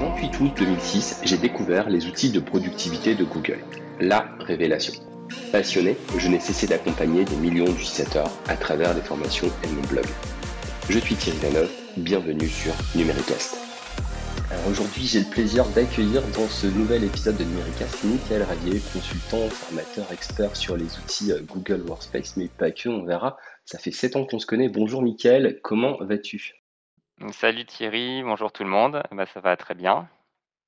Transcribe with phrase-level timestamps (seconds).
[0.00, 3.58] 28 août 2006, j'ai découvert les outils de productivité de Google.
[4.00, 4.94] La révélation.
[5.52, 10.06] Passionné, je n'ai cessé d'accompagner des millions d'utilisateurs à travers des formations et mon blog.
[10.88, 11.68] Je suis Thierry Lanov,
[11.98, 13.58] bienvenue sur Numéricast.
[14.50, 19.50] Alors aujourd'hui, j'ai le plaisir d'accueillir dans ce nouvel épisode de Numéricast Michael Ravier, consultant,
[19.50, 23.36] formateur, expert sur les outils euh, Google Workspace, mais pas que, on verra.
[23.66, 24.70] Ça fait 7 ans qu'on se connaît.
[24.70, 26.59] Bonjour Michael, comment vas-tu?
[27.28, 29.02] Salut Thierry, bonjour tout le monde.
[29.12, 30.08] Bah, ça va très bien.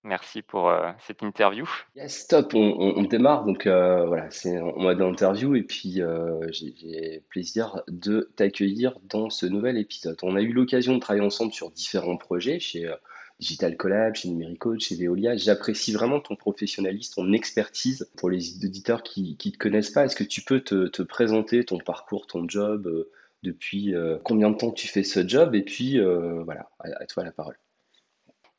[0.05, 1.67] Merci pour euh, cette interview.
[1.97, 3.47] Yes, top, on, démarre.
[3.47, 9.31] Donc euh, voilà, c'est en mode interview et puis euh, j'ai plaisir de t'accueillir dans
[9.31, 10.19] ce nouvel épisode.
[10.23, 12.93] On a eu l'occasion de travailler ensemble sur différents projets chez
[13.41, 15.37] Digital Collab, chez Numérico, chez Veolia.
[15.37, 18.11] J'apprécie vraiment ton professionnalisme, ton expertise.
[18.19, 21.79] Pour les auditeurs qui ne te connaissent pas, est-ce que tu peux te présenter ton
[21.79, 23.07] parcours, ton job
[23.43, 27.25] depuis euh, combien de temps tu fais ce job et puis euh, voilà, à, toi
[27.25, 27.59] la parole.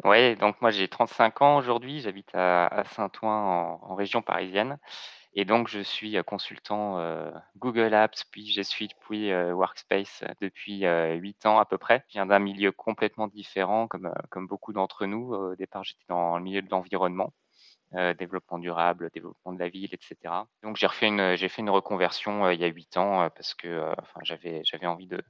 [0.04, 4.78] Oui, donc moi j'ai 35 ans aujourd'hui, j'habite à, Saint-Ouen en, région parisienne
[5.36, 7.00] et donc je suis euh, consultant
[7.58, 12.04] Google Apps puis je suis depuis Workspace depuis 8 ans à peu près.
[12.10, 15.34] Je viens d'un milieu complètement différent comme, comme beaucoup d'entre nous.
[15.34, 17.34] Au départ j'étais dans le milieu de l'environnement
[17.96, 20.16] euh, développement durable, développement de la ville, etc.
[20.64, 23.94] Donc une, j'ai fait une reconversion euh, il y a huit ans euh, parce que
[24.24, 25.22] j'avais, envie de,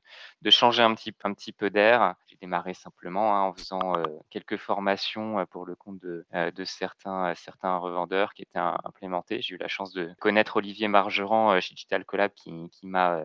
[0.50, 2.16] changer un petit, peu d'air.
[2.28, 6.25] J'ai démarré simplement hein, en faisant quelques formations pour le compte de,
[6.64, 7.34] certains,
[7.78, 9.41] revendeurs qui étaient implémentés.
[9.41, 12.53] J'ai eu la chance de connaître Olivier Margerand chez Digital Collab qui,
[12.84, 13.23] m'a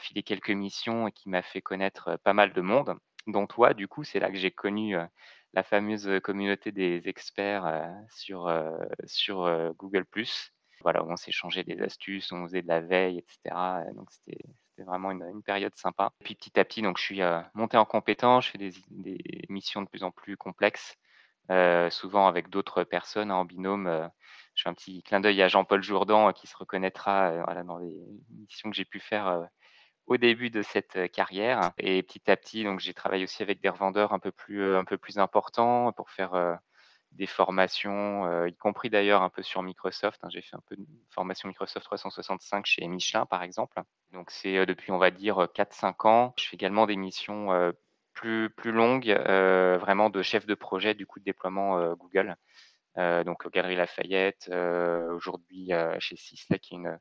[0.00, 2.94] filé quelques missions et qui m'a fait connaître pas mal de monde,
[3.26, 4.96] dont toi, du coup, c'est là que j'ai connu
[5.54, 8.50] la fameuse communauté des experts sur,
[9.04, 10.06] sur Google.
[10.80, 13.54] Voilà, on s'échangeait des astuces, on faisait de la veille, etc.
[13.94, 14.42] Donc c'était
[14.78, 16.12] vraiment une, période sympa.
[16.24, 17.20] Puis petit à petit, donc je suis
[17.54, 20.96] monté en compétence, je fais des, des, missions de plus en plus complexes,
[21.90, 24.10] souvent avec d'autres personnes hein, en binôme.
[24.54, 28.02] je fais un petit clin d'œil à Jean-Paul Jourdan qui se reconnaîtra voilà, dans les
[28.30, 29.46] missions que j'ai pu faire
[30.06, 31.72] au début de cette carrière.
[31.78, 34.84] Et petit à petit, donc j'ai travaillé aussi avec des revendeurs un peu plus, un
[34.84, 36.58] peu plus importants pour faire
[37.12, 40.24] des formations, y compris d'ailleurs un peu sur Microsoft.
[40.24, 40.28] Hein.
[40.30, 43.80] J'ai fait un peu de formation Microsoft 365 chez Michelin, par exemple.
[44.12, 46.34] Donc c'est depuis, on va dire, 4-5 ans.
[46.38, 47.72] Je fais également des missions
[48.14, 52.36] plus, plus longues, vraiment de chef de projet du coup de déploiement Google.
[52.96, 54.50] donc Galerie Lafayette,
[55.14, 56.98] aujourd'hui chez Sisley, qui est une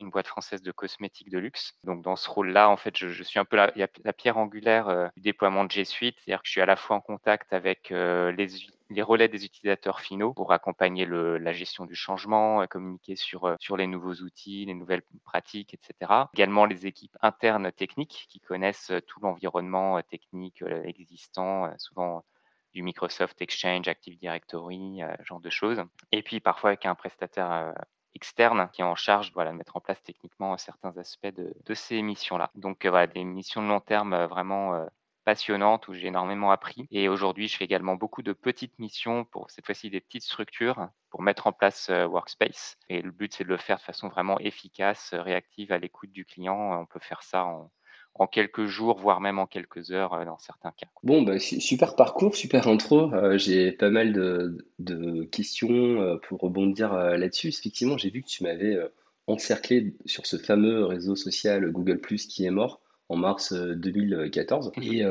[0.00, 1.74] une boîte française de cosmétiques de luxe.
[1.84, 5.22] Donc dans ce rôle-là, en fait, je, suis un peu la, pierre angulaire euh, du
[5.22, 8.32] déploiement de G Suite, c'est-à-dire que je suis à la fois en contact avec euh,
[8.32, 13.76] les, relais des utilisateurs finaux pour accompagner la gestion du changement, communiquer sur, euh, sur
[13.76, 16.12] les nouveaux outils, les nouvelles pratiques, etc.
[16.34, 22.24] Également les équipes internes techniques qui connaissent tout l'environnement technique existant, souvent
[22.72, 25.82] du Microsoft Exchange, Active Directory, genre de choses.
[26.12, 27.74] Et puis parfois avec un prestataire
[28.18, 32.02] externe qui est en charge voilà, de mettre en place techniquement certains aspects de, ces
[32.02, 32.50] missions-là.
[32.56, 34.86] Donc euh, voilà, des missions de long terme euh, vraiment euh,
[35.24, 36.88] passionnantes où j'ai énormément appris.
[36.90, 40.88] Et aujourd'hui, je fais également beaucoup de petites missions pour cette fois-ci des petites structures
[41.10, 42.76] pour mettre en place Workspace.
[42.88, 46.24] Et le but, c'est de le faire de façon vraiment efficace, réactive à l'écoute du
[46.24, 46.80] client.
[46.80, 47.70] On peut faire ça en,
[48.18, 50.88] en quelques jours, voire même en quelques heures euh, dans certains cas.
[51.02, 53.12] Bon, bah, super parcours, super intro.
[53.14, 57.48] Euh, j'ai pas mal de, questions euh, pour rebondir là-dessus.
[57.48, 58.78] Effectivement, j'ai vu que tu m'avais
[59.26, 64.72] encerclé sur ce fameux réseau social Google⁇ qui est mort en mars 2014.
[64.82, 65.02] Et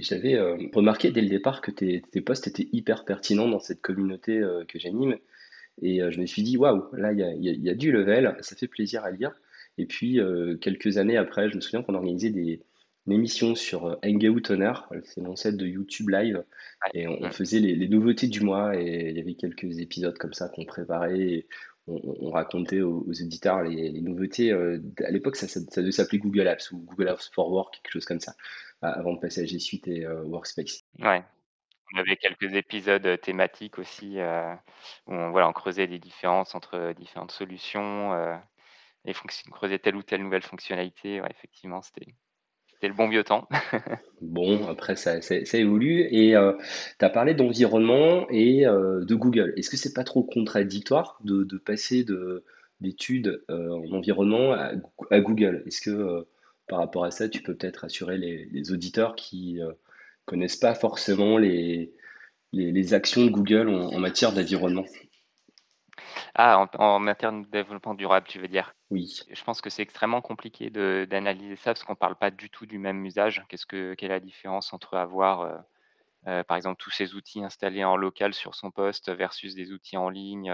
[0.00, 0.38] j'avais
[0.72, 5.16] remarqué dès le départ que tes, posts étaient hyper pertinents dans cette communauté que j'anime.
[5.82, 9.04] Et je me suis dit, waouh, là, il y a, du level, ça fait plaisir
[9.04, 9.32] à lire.
[9.78, 12.62] Et puis, euh, quelques années après, je me souviens qu'on organisait des,
[13.06, 16.44] une émission sur euh, Hangout Honor, c'est l'ancêtre de YouTube Live,
[16.94, 20.48] et on, faisait les, nouveautés du mois, et il y avait quelques épisodes comme ça
[20.48, 21.46] qu'on préparait,
[21.86, 24.52] on, racontait aux, éditeurs les, nouveautés.
[24.52, 27.92] Euh, à l'époque, ça, ça, devait s'appeler Google Apps ou Google Apps for Work, quelque
[27.92, 28.34] chose comme ça,
[28.80, 30.84] avant de passer à G Suite et Workspace.
[31.00, 31.22] Ouais.
[31.94, 34.16] On avait quelques épisodes thématiques aussi,
[35.06, 38.40] où on, voilà, on creusait des différences entre différentes solutions
[39.04, 39.12] et
[39.50, 41.20] creuser telle ou telle nouvelle fonctionnalité.
[41.20, 42.06] Ouais, effectivement, c'était
[42.88, 43.48] le bon vieux temps.
[44.20, 46.06] bon, après, ça, ça, évolue.
[46.10, 46.52] Et euh,
[46.98, 49.52] tu as parlé d'environnement et euh, de Google.
[49.56, 52.04] Est-ce que c'est pas trop contradictoire de, de passer
[52.80, 55.62] d'études euh, en environnement à, Google?
[55.66, 56.26] Est-ce que
[56.68, 59.60] par rapport à ça, tu peux peut-être assurer les, les, auditeurs qui
[60.24, 61.92] connaissent pas forcément les,
[62.52, 64.86] les, les actions de Google en, en matière d'environnement?
[66.34, 68.74] Ah, en, matière de développement durable, tu veux dire?
[68.96, 72.66] Je pense que c'est extrêmement compliqué d'analyser ça parce qu'on ne parle pas du tout
[72.66, 73.44] du même usage.
[73.48, 75.64] Qu'est-ce que, quelle est la différence entre avoir
[76.26, 79.98] euh, par exemple, tous ces outils installés en local sur son poste versus des outils
[79.98, 80.50] en ligne,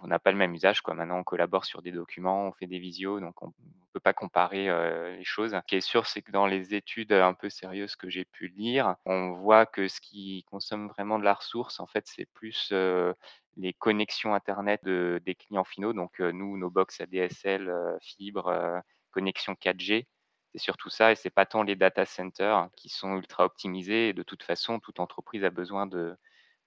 [0.00, 0.82] on n'a pas le même usage.
[0.82, 0.94] Quoi.
[0.94, 3.52] Maintenant, on collabore sur des documents, on fait des visios, donc on
[3.94, 4.66] peut pas comparer
[5.16, 5.52] les choses.
[5.52, 8.48] Ce qui est sûr, c'est que dans les études un peu sérieuses que j'ai pu
[8.48, 12.72] lire, on voit que ce qui consomme vraiment de la ressource, en fait, c'est plus
[13.56, 15.92] les connexions Internet des clients finaux.
[15.92, 18.82] Donc, nous, nos box ADSL, fibre,
[19.12, 20.06] connexion 4G,
[20.52, 21.12] c'est surtout ça.
[21.12, 24.12] Et c'est pas tant les data centers qui sont ultra optimisés.
[24.12, 25.86] De toute façon, toute entreprise a besoin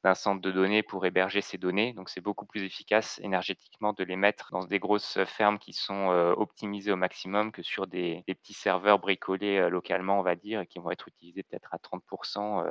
[0.03, 1.93] d'un centre de données pour héberger ses données.
[1.93, 6.09] Donc, c'est beaucoup plus efficace énergétiquement de les mettre dans des grosses fermes qui sont
[6.37, 10.67] optimisées au maximum que sur des, des petits serveurs bricolés localement, on va dire, et
[10.67, 12.65] qui vont être utilisés peut-être à 30%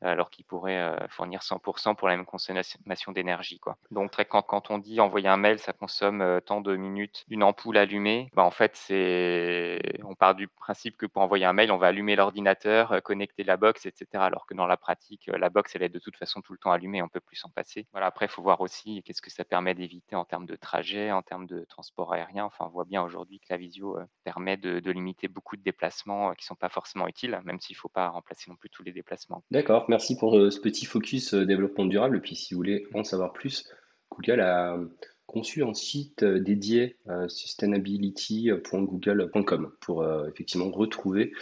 [0.00, 3.58] alors qu'ils pourraient euh, fournir 100% pour la même consommation d'énergie.
[3.58, 3.76] Quoi.
[3.90, 7.76] Donc quand, on dit envoyer un mail, ça consomme euh, tant de minutes d'une ampoule
[7.76, 11.78] allumée, bah, en fait, c'est on part du principe que pour envoyer un mail, on
[11.78, 14.06] va allumer l'ordinateur, euh, connecter la box, etc.
[14.14, 16.72] Alors que dans la pratique, la box, elle est de toute façon tout le temps
[16.72, 17.86] allumée, on peut plus s'en passer.
[17.92, 21.12] Voilà, après, il faut voir aussi qu'est-ce que ça permet d'éviter en termes de trajet,
[21.12, 22.44] en termes de transport aérien.
[22.44, 26.34] Enfin, on voit bien aujourd'hui que la visio permet de, de, limiter beaucoup de déplacements
[26.34, 28.82] qui ne sont pas forcément utiles, même s'il ne faut pas remplacer non plus tous
[28.82, 29.42] les déplacements.
[29.50, 32.16] D'accord, merci pour euh, ce petit focus euh, développement durable.
[32.16, 33.68] Et puis, si vous voulez en savoir plus,
[34.10, 34.78] Google a
[35.26, 36.96] conçu un site euh, dédié
[37.28, 41.32] sustainability.google.com pour effectivement retrouver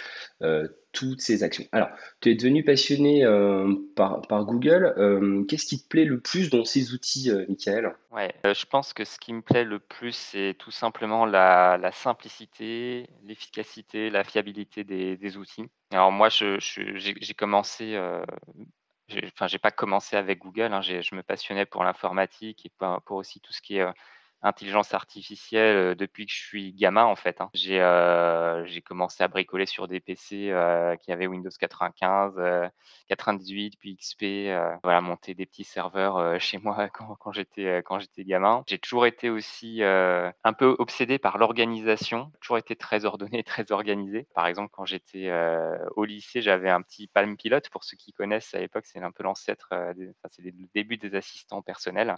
[0.93, 1.65] toutes ces actions.
[1.73, 1.89] Alors,
[2.21, 3.25] tu es devenu passionné
[3.97, 4.95] par, par, Google.
[5.49, 7.95] Qu'est-ce qui te plaît le plus dans ces outils, Michael?
[8.11, 13.09] Ouais, je pense que ce qui me plaît le plus, c'est tout simplement la, simplicité,
[13.25, 15.65] l'efficacité, la fiabilité des, outils.
[15.93, 18.23] Alors moi, j'ai commencé, euh,
[19.09, 22.73] enfin, j'ai pas commencé avec Google, hein, je me passionnais pour l'informatique et
[23.07, 23.93] pour, aussi tout ce qui est euh,
[24.43, 27.41] intelligence artificielle euh, depuis que je suis gamin en fait.
[27.41, 27.51] Hein.
[27.55, 32.71] J'ai euh, j'ai commencé à bricoler sur des PC euh, qui avaient Windows 95,
[33.09, 34.25] 98, puis XP.
[34.83, 37.83] voilà, monter des petits serveurs chez moi quand, quand j'étais
[38.19, 38.65] gamin.
[38.67, 42.33] J'ai toujours été aussi un peu obsédé par l'organisation.
[42.41, 44.27] Toujours été très ordonné, très organisé.
[44.35, 45.31] Par exemple, quand j'étais
[45.97, 47.61] au lycée, j'avais un petit Palm Pilot.
[47.71, 51.15] Pour ceux qui connaissent, à l'époque, c'est un peu l'ancêtre, enfin, c'est le début des
[51.15, 52.17] assistants personnels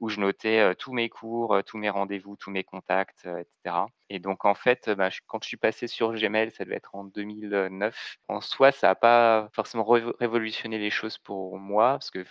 [0.00, 3.86] où je notais tous mes cours, tous mes rendez-vous, tous mes contacts, etc.
[4.10, 7.04] Et donc, en fait, bah, quand je suis passé sur Gmail, ça devait être en
[7.04, 8.18] 2009.
[8.28, 12.24] En soi, ça n'a pas forcément révolutionné les choses pour moi, parce que,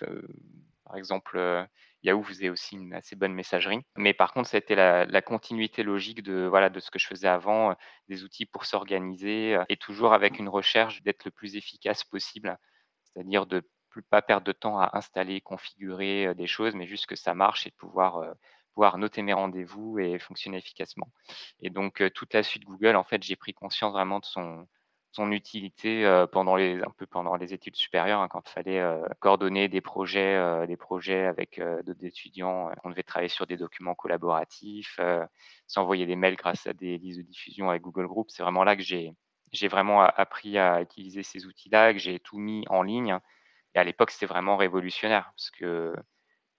[0.85, 1.67] par exemple,
[2.03, 3.79] Yahoo faisait aussi une assez bonne messagerie.
[3.97, 7.07] Mais par contre, ça a été la, continuité logique de, voilà, de ce que je
[7.07, 7.75] faisais avant,
[8.07, 12.57] des outils pour s'organiser, et toujours avec une recherche d'être le plus efficace possible,
[13.03, 13.67] c'est-à-dire de
[14.03, 17.69] pas perdre de temps à installer, configurer des choses, mais juste que ça marche et
[17.69, 18.23] de pouvoir,
[18.73, 21.09] pouvoir noter mes rendez-vous et fonctionner efficacement.
[21.61, 24.67] Et donc, toute la suite Google, en fait, j'ai pris conscience vraiment de son,
[25.11, 28.83] son utilité pendant les, un peu pendant les études supérieures, hein, quand il fallait
[29.19, 32.69] coordonner des projets, des projets avec d'autres étudiants.
[32.83, 34.99] on devait travailler sur des documents collaboratifs,
[35.65, 38.27] s'envoyer des mails grâce à des listes de diffusion avec Google Group.
[38.29, 39.13] C'est vraiment là que j'ai
[39.51, 43.17] j'ai vraiment appris à utiliser ces outils-là, que j'ai tout mis en ligne
[43.77, 45.93] et à l'époque, c'était vraiment révolutionnaire parce que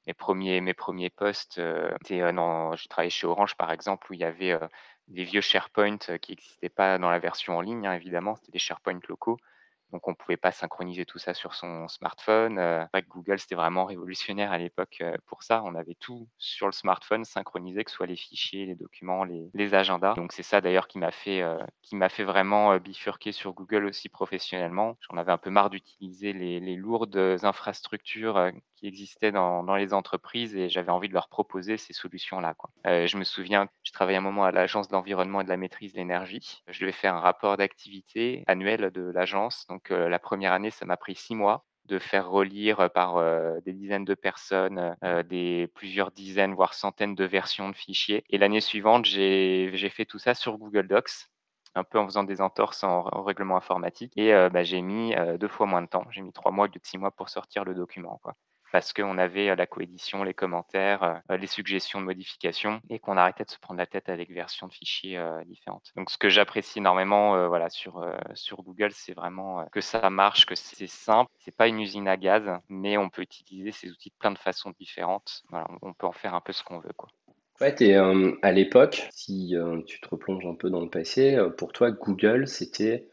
[0.06, 4.52] mes premiers, postes, euh, euh je travaillais chez Orange par exemple, où il y avait
[4.52, 4.68] euh,
[5.08, 8.52] des vieux SharePoint euh, qui n'existaient pas dans la version en ligne, hein, évidemment, c'était
[8.52, 9.36] des SharePoint locaux.
[9.92, 12.60] Donc, on ne pouvait pas synchroniser tout ça sur son smartphone.
[13.08, 15.62] Google, c'était vraiment révolutionnaire à l'époque pour ça.
[15.64, 19.74] On avait tout sur le smartphone synchronisé, que ce soit les fichiers, les documents, les,
[19.74, 20.14] agendas.
[20.14, 21.42] Donc, c'est ça d'ailleurs qui m'a fait,
[22.08, 24.96] fait vraiment bifurquer sur Google aussi professionnellement.
[25.08, 30.68] J'en avais un peu marre d'utiliser les, lourdes infrastructures qui existaient dans, les entreprises et
[30.68, 32.54] j'avais envie de leur proposer ces solutions-là.
[32.84, 35.92] je me souviens, je travaillais un moment à l'Agence de l'environnement et de la maîtrise
[35.92, 36.62] de l'énergie.
[36.68, 39.66] Je devais faire un rapport d'activité annuel de l'agence.
[39.68, 43.22] Donc la première année, ça m'a pris six mois de faire relire par
[43.62, 44.96] des dizaines de personnes
[45.74, 48.24] plusieurs dizaines, voire centaines de versions de fichiers.
[48.30, 51.28] Et l'année suivante, j'ai fait tout ça sur Google Docs
[51.74, 54.12] un peu en faisant des entorses en, règlement informatique.
[54.16, 56.04] Et bah, j'ai mis deux fois moins de temps.
[56.10, 58.20] J'ai mis trois mois au lieu de six mois pour sortir le document.
[58.72, 63.50] Parce qu'on avait la coédition, les commentaires, les suggestions de modification et qu'on arrêtait de
[63.50, 65.92] se prendre la tête avec versions de fichiers différentes.
[65.96, 68.02] Donc, ce que j'apprécie énormément voilà, sur,
[68.58, 71.30] Google, c'est vraiment que ça marche, que c'est simple.
[71.38, 74.38] C'est pas une usine à gaz, mais on peut utiliser ces outils de plein de
[74.38, 75.42] façons différentes.
[75.82, 76.92] On peut en faire un peu ce qu'on veut.
[76.96, 77.08] Quoi.
[77.60, 79.54] Ouais, et à l'époque, si
[79.86, 83.08] tu te replonges un peu dans le passé, pour toi, Google, c'était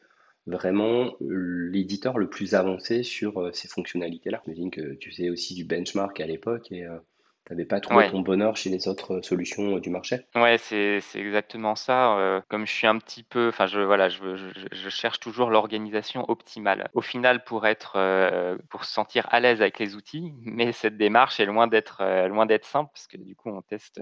[0.48, 4.42] vraiment l'éditeur le plus avancé sur euh, ces fonctionnalités-là.
[4.46, 6.98] J'imagine que tu faisais aussi du benchmark à l'époque et euh,
[7.50, 8.06] n'avais pas trouvé Ouais.
[8.06, 10.26] ton bonheur chez les autres solutions du marché?
[10.36, 14.90] Ouais, c'est c'est exactement ça, comme je suis un petit peu enfin je voilà, je
[14.90, 16.90] cherche toujours l'organisation optimale.
[16.94, 17.98] Au final, pour être,
[18.70, 22.46] pour se sentir à l'aise avec les outils, mais cette démarche est loin d'être, loin
[22.46, 24.02] d'être simple parce que du coup, on teste,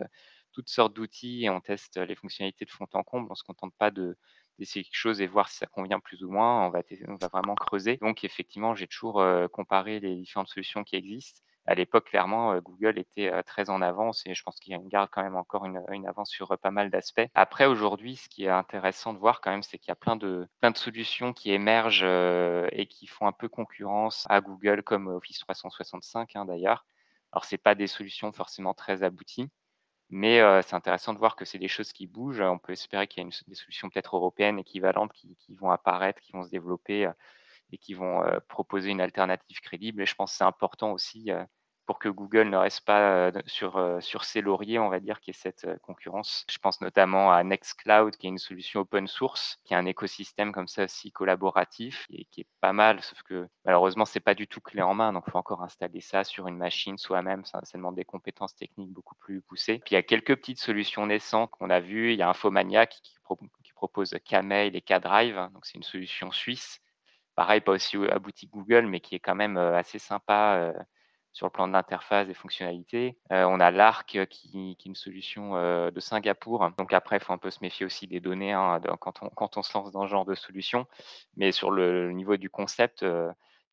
[0.54, 3.28] toutes sortes d'outils et on teste, les fonctionnalités de fond en comble.
[3.32, 4.18] On se contente pas de
[4.60, 6.68] d'essayer quelque chose et voir si ça convient plus ou moins.
[6.68, 7.98] On va on va vraiment creuser.
[7.98, 13.32] Donc effectivement, j'ai toujours, comparé les différentes solutions qui existent à l'époque, clairement, Google était,
[13.44, 16.72] très en avance et je pense qu'il garde quand même encore une, avance sur, pas
[16.72, 17.26] mal d'aspects.
[17.34, 20.16] Après aujourd'hui, ce qui est intéressant de voir quand même, c'est qu'il y a plein
[20.16, 25.08] de plein de solutions qui émergent, et qui font un peu concurrence à Google comme
[25.08, 26.86] Office 365, hein, d'ailleurs.
[27.32, 29.50] Alors c'est pas des solutions forcément très abouties,
[30.14, 32.42] mais c'est intéressant de voir que c'est des choses qui bougent.
[32.42, 36.32] On peut espérer qu'il y a des solutions peut-être européennes équivalentes qui vont apparaître, qui
[36.32, 37.10] vont se développer,
[37.74, 41.32] et qui vont, proposer une alternative crédible et je pense que c'est important aussi,
[41.86, 45.38] pour que Google ne reste pas, sur, sur ses lauriers, on va dire, qu'il y
[45.38, 46.46] ait cette, concurrence.
[46.50, 50.52] Je pense notamment à Nextcloud, qui est une solution open source, qui a un écosystème
[50.52, 54.48] comme ça aussi collaboratif et qui est pas mal, sauf que malheureusement, c'est pas du
[54.48, 57.46] tout clé en main, donc il faut encore installer ça sur une machine soi-même.
[57.46, 59.80] Ça demande des compétences techniques beaucoup plus poussées.
[59.80, 62.14] Puis il y a quelques petites solutions naissantes qu'on a vues.
[62.14, 66.32] Il y a Infomaniac qui pro qui propose Kmail et Kdrive, donc c'est une solution
[66.32, 66.80] suisse
[67.36, 70.72] Pareil, pas aussi abouti Google, mais qui est quand même, assez sympa,
[71.34, 73.18] sur le plan de l'interface, des fonctionnalités.
[73.32, 76.70] Heu, on a l'Arc, heu, qui est une solution, heu, de Singapour.
[76.78, 79.22] Donc après, il faut un peu se méfier aussi des données, hein, quand
[79.58, 80.86] on se lance dans ce genre de solution.
[81.36, 83.06] Mais sur le niveau du concept,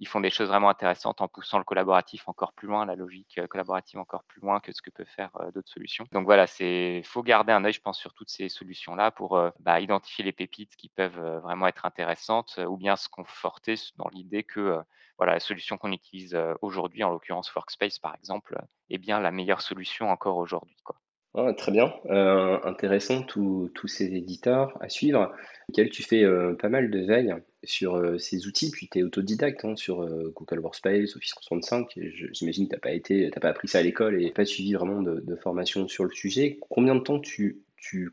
[0.02, 3.38] ils font des choses vraiment intéressantes en poussant le collaboratif encore plus loin, la logique,
[3.50, 6.07] collaborative encore plus loin que ce que peuvent faire, d'autres solutions.
[6.12, 9.79] Donc voilà, c'est faut garder un œil, je pense, sur toutes ces solutions-là pour, bah,
[9.81, 14.81] identifier les pépites qui peuvent, vraiment être intéressantes, ou bien se conforter dans l'idée que,
[15.21, 18.59] voilà, la solution qu'on utilise, aujourd'hui, en l'occurrence Workspace par exemple,
[18.89, 20.75] est bien la meilleure solution encore aujourd'hui.
[21.35, 25.31] Ah, très bien, heu, intéressant tous ces éditeurs à suivre,
[25.69, 26.25] auxquels tu fais,
[26.59, 27.35] pas mal de veille
[27.65, 32.27] sur, ces outils, puis tu es autodidacte, hein, sur, Google Workspace, Office 365 et je
[32.33, 35.21] j'imagine que tu pas été pas appris ça à l'école et pas suivi vraiment de
[35.21, 36.59] de formation sur le sujet.
[36.71, 37.62] Combien de temps tu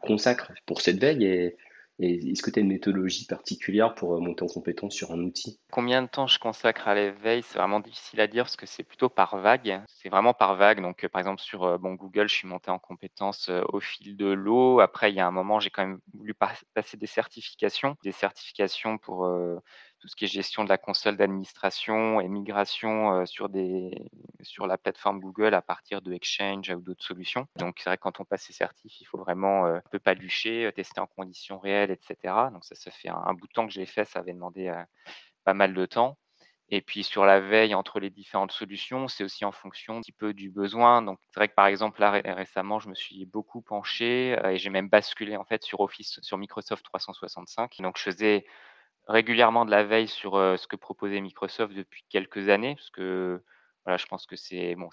[0.02, 1.56] consacres pour cette veille
[2.00, 5.60] est-ce que tu as une méthodologie particulière pour, heu, monter en compétence sur un outil?
[5.70, 7.44] Combien de temps je consacre à l'éveil?
[7.44, 9.84] C'est vraiment difficile à dire parce que c'est plutôt par vague.
[9.88, 10.82] C'est vraiment par vague.
[10.82, 14.16] Donc, heu, par exemple, sur, bon, Google, je suis monté en compétences, heu, au fil
[14.16, 14.80] de l'eau.
[14.80, 17.96] Après, il y a un moment, j'ai quand même voulu pas passer des certifications.
[18.04, 19.26] Des certifications pour,
[20.08, 23.92] tout ce qui est gestion de la console d'administration et migration, sur des
[24.42, 27.46] sur la plateforme Google à partir de Exchange ou d'autres solutions.
[27.58, 30.72] Donc c'est vrai que quand on passe ces certifs, il faut vraiment, un peu palucher,
[30.74, 32.50] tester en conditions réelles et cetera.
[32.52, 34.06] Donc ça, ça fait un bout de temps que je l'ai fait.
[34.06, 34.74] Ça avait demandé,
[35.44, 36.18] pas mal de temps
[36.70, 40.12] et puis sur la veille entre les différentes solutions, c'est aussi en fonction un petit
[40.12, 41.02] peu du besoin.
[41.02, 44.58] Donc c'est vrai que par exemple là ré récemment, je me suis beaucoup penché, et
[44.58, 47.78] j'ai même basculé en fait sur Office sur Microsoft 365.
[47.80, 48.46] Donc je faisais
[49.08, 53.44] régulièrement de la veille sur, ce que proposait Microsoft depuis quelques années parce que,
[53.86, 54.90] voilà, je pense que c'est bon,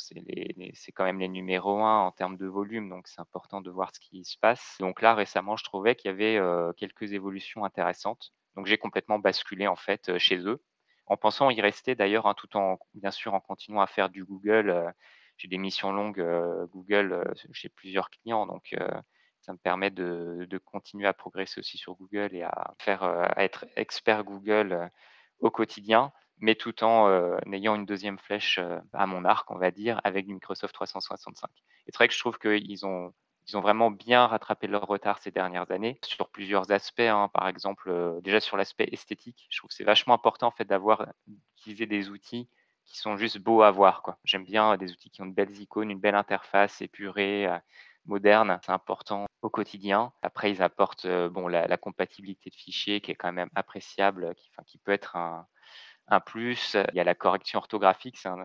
[0.94, 4.00] quand même les numéros un en termes de volume, donc c'est important de voir ce
[4.00, 4.76] qui se passe.
[4.78, 6.40] Donc là, récemment, je trouvais qu'il y avait,
[6.76, 8.33] quelques évolutions intéressantes.
[8.56, 10.62] Donc j'ai complètement basculé en fait, chez eux,
[11.06, 14.25] en pensant y rester d'ailleurs, hein, tout en bien sûr en continuant à faire du
[14.25, 14.94] Google,
[15.38, 16.25] j'ai des missions longues,
[16.71, 18.76] Google, chez plusieurs clients donc
[19.44, 23.44] ça me permet de continuer à progresser aussi sur Google et à faire, heu, à
[23.44, 24.88] être expert Google, heu,
[25.40, 29.58] au quotidien, mais tout en, heu, ayant une deuxième flèche, heu, à mon arc, on
[29.58, 31.50] va dire, avec Microsoft 365
[31.86, 33.12] et c'est vrai que je trouve qu'ils ont
[33.46, 37.28] ils ont vraiment bien rattrapé leur retard ces dernières années sur plusieurs aspects, hein.
[37.34, 41.06] Par exemple, déjà sur l'aspect esthétique, je trouve que c'est vachement important en fait d'avoir
[41.26, 42.48] d'utiliser des outils
[42.86, 44.16] qui sont juste beaux à voir.
[44.24, 47.46] J'aime bien des outils qui ont de belles icônes, une belle interface épurée,
[48.06, 50.12] moderne, c'est important au quotidien.
[50.23, 54.34] Après, ils apportent, heu, bon, la compatibilité de fichiers qui est quand même appréciable,
[54.66, 55.16] qui peut être
[56.08, 56.75] un plus.
[56.92, 58.44] Il y a la correction orthographique, c'est un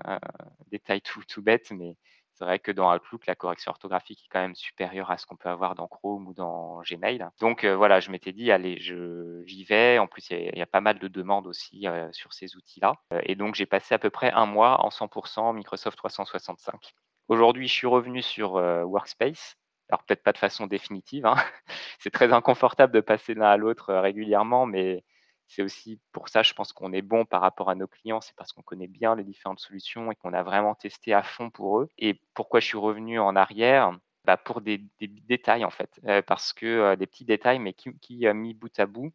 [0.71, 1.97] détail tout tout bête, mais
[2.33, 5.35] c'est vrai que dans Outlook, la correction orthographique est quand même supérieure à ce qu'on
[5.35, 7.25] peut avoir dans Chrome ou dans Gmail.
[7.41, 9.99] Donc heu, voilà, je m'étais dit: «Allez, j'y vais».
[9.99, 13.35] En plus, il y a pas mal de demandes aussi, heu, sur ces outils-là, et
[13.35, 16.93] donc j'ai passé à peu près un mois en 100% Microsoft 365.
[17.29, 19.55] Aujourd'hui, je suis revenu sur, heu, Workspace.
[19.89, 21.35] Alors peut-être pas de façon définitive, hein.
[21.99, 25.03] C'est très inconfortable de passer l'un à l'autre, heu, régulièrement, mais
[25.47, 28.19] c'est aussi pour ça, je pense qu'on est bon par rapport à nos clients.
[28.21, 31.49] C'est parce qu'on connaît bien les différentes solutions et qu'on a vraiment testé à fond
[31.51, 33.91] pour eux et pourquoi je suis revenu en arrière?
[34.25, 37.91] Bah, pour des détails, en fait, heu, parce que, des petits détails, mais qui
[38.33, 39.11] mis bout à bout,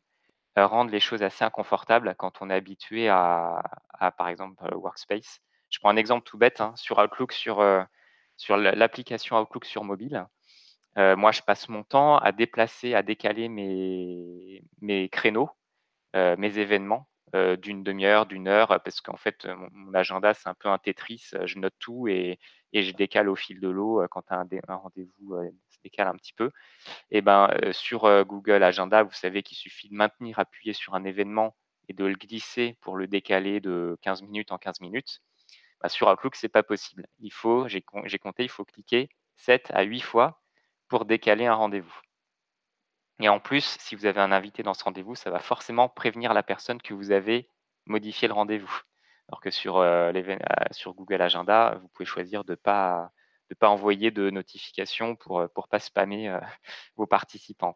[0.57, 3.63] rendent les choses assez inconfortables quand on est habitué à
[4.19, 5.41] par exemple, Workspace.
[5.71, 7.61] Je prends un exemple tout bête, hein, sur Outlook, sur,
[8.37, 10.27] sur l'application Outlook sur mobile,
[10.97, 15.51] moi, je passe mon temps à déplacer, à décaler mes, créneaux,
[16.15, 17.09] mes événements
[17.59, 21.31] d'une demi-heure, d'une heure, parce qu'en fait, mon, agenda, c'est un peu un Tetris.
[21.45, 22.39] Je note tout et,
[22.73, 25.37] je décale au fil de l'eau quand un, un rendez-vous
[25.71, 26.53] se décale un petit peu.
[27.11, 31.57] Et ben, sur Google Agenda, vous savez qu'il suffit de maintenir appuyé sur un événement
[31.89, 35.21] et de le glisser pour le décaler de 15 minutes en 15 minutes.
[35.81, 37.07] Bah, sur Outlook, c'est pas possible.
[37.21, 40.41] Il faut, j'ai compté, il faut cliquer 7 à 8 fois
[40.89, 42.01] pour décaler un rendez-vous.
[43.21, 46.35] Et en plus, si vous avez un invité dans ce rendez-vous, ça va forcément prévenir
[46.35, 47.49] la personne que vous avez
[47.87, 48.81] modifié le rendez-vous.
[49.29, 53.13] Alors que sur, euh, euh, Google Agenda, vous pouvez choisir de ne pas,
[53.63, 56.37] envoyer de notifications pour ne euh, pas spammer
[56.97, 57.75] vos participants.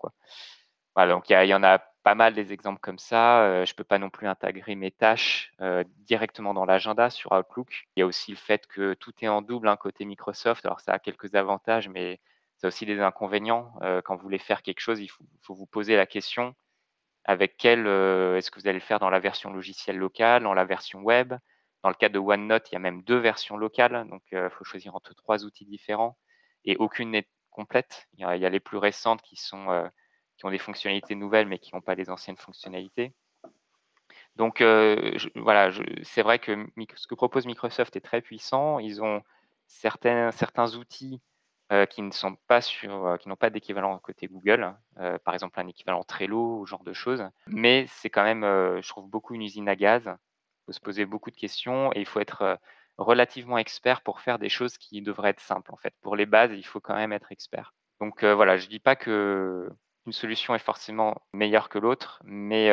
[0.94, 3.64] Voilà, donc il y, en a pas mal des exemples comme ça.
[3.64, 5.52] je ne peux pas non plus intégrer mes tâches
[5.98, 7.86] directement dans l'agenda sur Outlook.
[7.96, 10.64] Il y a aussi le fait que tout est en double, un hein, côté Microsoft.
[10.64, 12.20] Alors ça a quelques avantages, mais
[12.56, 13.72] c'est aussi des inconvénients.
[14.04, 16.54] Quand vous voulez faire quelque chose, il faut, vous poser la question
[17.24, 20.64] avec quel est-ce que vous allez le faire dans la version logicielle locale, dans la
[20.64, 21.34] version web?
[21.82, 24.64] Dans le cas de OneNote, il y a même deux versions locales, donc il faut
[24.64, 26.18] choisir entre trois outils différents
[26.64, 28.08] et aucune n'est complète.
[28.14, 29.90] Il y, a, les plus récentes qui, sont,
[30.38, 33.12] qui ont des fonctionnalités nouvelles mais qui n'ont pas les anciennes fonctionnalités.
[34.36, 34.62] Donc
[35.34, 35.70] voilà,
[36.04, 38.78] c'est vrai que ce que propose Microsoft est très puissant.
[38.78, 39.22] Ils ont
[39.66, 41.20] certains, certains outils
[41.70, 44.78] euh, qui ne sont pas sur, euh, qui n'ont pas d'équivalent côté Google, hein.
[45.00, 47.22] euh, par exemple un équivalent Trello ce genre de choses.
[47.46, 50.04] Mais c'est quand même, je trouve, beaucoup une usine à gaz.
[50.06, 52.58] Il faut se poser beaucoup de questions et il faut être
[52.96, 55.70] relativement expert pour faire des choses qui devraient être simples.
[55.72, 57.74] En fait, pour les bases, il faut quand même être expert.
[58.00, 59.68] Donc voilà, je dis pas que
[60.08, 62.70] une solution est forcément meilleure que l'autre, mais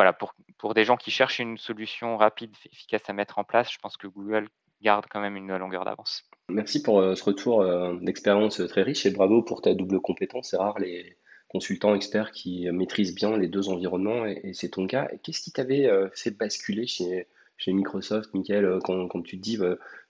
[0.00, 3.70] voilà, pour, pour des gens qui cherchent une solution rapide, efficace à mettre en place,
[3.70, 4.48] je pense que Google
[4.80, 6.22] garde quand même une longueur d'avance.
[6.48, 10.50] Merci pour euh, ce retour euh, d'expérience très riche et bravo pour ta double compétence.
[10.50, 11.16] C'est rare les
[11.48, 15.08] consultants experts qui maîtrisent bien les deux environnements et, c'est ton cas.
[15.22, 17.26] Qu'est-ce qui t'avait euh, fait basculer chez,
[17.60, 19.58] chez Microsoft, Michael, quand, quand tu te dis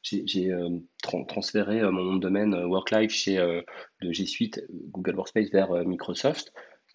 [0.02, 0.50] j'ai
[1.02, 6.53] transféré mon domaine WorkLife chez de G Suite, Google Workspace vers Microsoft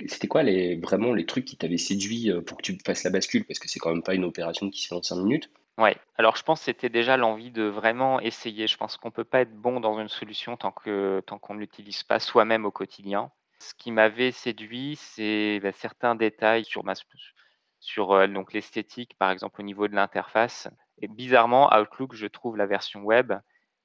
[0.07, 3.45] c'était quoi les, vraiment les trucs qui t'avaient séduit pour que tu fasses la bascule?
[3.45, 5.49] Parce que c'est quand même pas une opération qui se fait en 5 minutes.
[5.77, 8.67] Ouais, alors je pense que c'était déjà l'envie de vraiment essayer.
[8.67, 11.59] Je pense qu'on peut pas être bon dans une solution tant que tant qu'on ne
[11.59, 13.31] l'utilise pas soi-même au quotidien.
[13.59, 16.95] Ce qui m'avait séduit, c'est bah, certains détails sur ma
[17.85, 20.67] sur euh, donc l'esthétique, par exemple au niveau de l'interface.
[21.01, 23.33] Et bizarrement, Outlook, je trouve la version web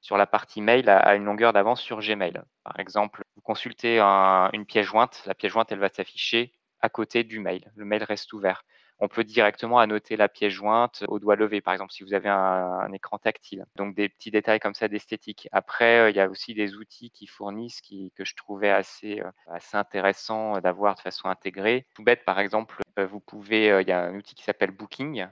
[0.01, 2.41] sur la partie mail à, une longueur d'avance sur Gmail.
[2.65, 7.25] Par exemple, vous consultez une pièce jointe, la pièce jointe, elle va s'afficher à côté
[7.25, 7.71] du mail.
[7.77, 8.65] Le mail reste ouvert
[9.01, 12.29] on peut directement annoter la pièce jointe au doigt levé, par exemple, si vous avez
[12.29, 13.65] un, écran tactile.
[13.77, 15.49] Donc des petits détails comme ça d'esthétique.
[15.53, 19.21] Après, euh, il y a aussi des outils qui fournissent qui, que je trouvais assez,
[19.21, 21.87] euh, assez intéressant d'avoir de façon intégrée.
[21.95, 25.27] Tout bête, par exemple, euh, vous pouvez, il y a un outil qui s'appelle Booking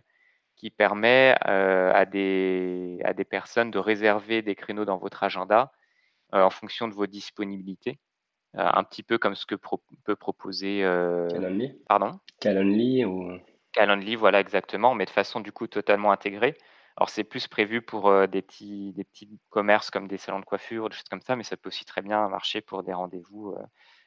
[0.57, 5.71] qui permet à, des, à des personnes de réserver des créneaux dans votre agenda
[6.33, 8.01] en fonction de vos disponibilités.
[8.55, 10.81] un petit peu comme ce que peut proposer
[11.31, 11.81] Calendly.
[11.87, 12.19] Pardon?
[12.41, 13.39] Calendly ou
[13.73, 16.57] Calendly, voilà exactement, mais de façon du coup totalement intégrée.
[16.97, 20.45] Alors c'est plus prévu pour euh, des petits des petits commerces comme des salons de
[20.45, 23.53] coiffure, des choses comme ça, mais ça peut aussi très bien marcher pour des rendez-vous
[23.53, 23.63] euh,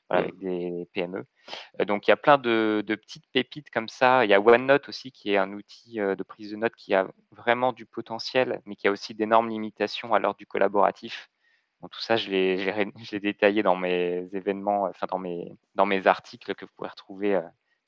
[0.10, 1.26] avec des PME.
[1.80, 4.26] Euh, donc il y a plein de, petites pépites comme ça.
[4.26, 7.08] Il y a OneNote aussi qui est un outil de prise de notes qui a
[7.32, 11.30] vraiment du potentiel, mais qui a aussi d'énormes limitations à l'heure du collaboratif.
[11.90, 16.66] Tout ça, je l'ai détaillé dans mes événements, enfin dans mes, dans mes articles que
[16.66, 17.42] vous pouvez retrouver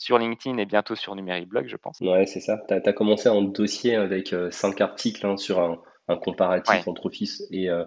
[0.04, 2.02] sur LinkedIn et bientôt sur Numériblog, je pense.
[2.02, 2.62] Ouais, c'est ça.
[2.68, 5.80] Tu as, commencé un dossier avec euh, cinq articles hein, sur un,
[6.18, 7.86] comparatif entre Office et, euh,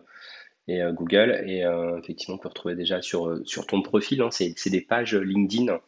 [0.66, 1.44] et euh, Google.
[1.46, 1.64] Et
[1.98, 4.22] effectivement, on peut retrouver déjà sur, sur ton profil.
[4.22, 5.78] Hein, c'est des pages LinkedIn.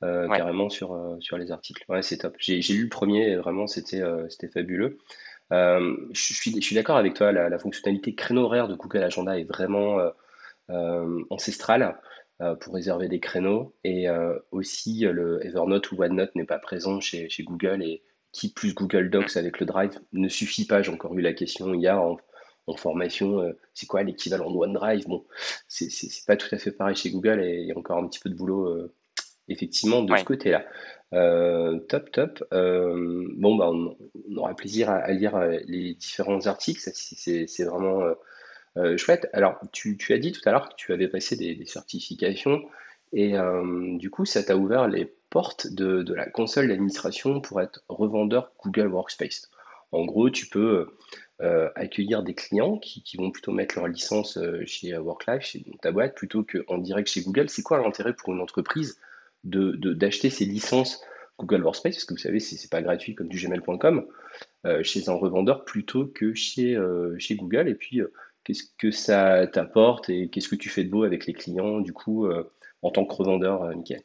[0.00, 1.84] carrément sur, sur les articles.
[1.88, 2.34] Ouais, c'est top.
[2.40, 4.98] J'ai lu le premier et vraiment c'était c'était fabuleux.
[5.52, 9.38] je suis, je suis d'accord avec toi, la, la, fonctionnalité créneau horaire de Google Agenda
[9.38, 10.00] est vraiment
[11.30, 11.96] ancestrale.
[12.40, 13.74] Euh, pour réserver des créneaux.
[13.82, 18.52] Et euh, aussi, le Evernote ou OneNote n'est pas présent chez, chez, Google et qui
[18.52, 20.80] plus Google Docs avec le Drive ne suffit pas.
[20.80, 22.16] J'ai encore eu la question hier en,
[22.68, 25.08] en formation, euh, c'est quoi l'équivalent de OneDrive?
[25.08, 25.26] Bon,
[25.66, 25.88] c'est
[26.28, 28.30] pas tout à fait pareil chez Google et il y a encore un petit peu
[28.30, 28.88] de boulot
[29.48, 30.64] effectivement de ce côté-là.
[31.88, 32.44] top, top.
[32.52, 33.96] bon, bah, on,
[34.36, 36.88] aura plaisir à, à, lire les différents articles.
[36.92, 38.14] C'est vraiment euh,
[38.96, 39.28] chouette.
[39.32, 42.62] Alors, tu, as dit tout à l'heure que tu avais passé des, certifications
[43.12, 47.82] et euh, du coup, ça t'a ouvert les portes de, la console d'administration pour être
[47.88, 49.50] revendeur Google Workspace.
[49.92, 50.88] En gros, tu peux
[51.76, 56.44] accueillir des clients qui, vont plutôt mettre leur licence chez WorkLife, chez ta boîte, plutôt
[56.44, 57.48] qu'en direct chez Google.
[57.48, 58.98] C'est quoi l'intérêt pour une entreprise
[59.44, 61.00] de, d'acheter ces licences
[61.38, 64.06] Google Workspace, parce que vous savez, c'est, c'est pas gratuit comme du gmail.com,
[64.82, 66.76] chez un revendeur plutôt que chez,
[67.18, 67.68] chez Google.
[67.68, 68.02] Et puis,
[68.48, 71.92] qu'est-ce que ça t'apporte et qu'est-ce que tu fais de beau avec les clients, du
[71.92, 72.28] coup,
[72.82, 74.02] en tant que revendeur, Michael?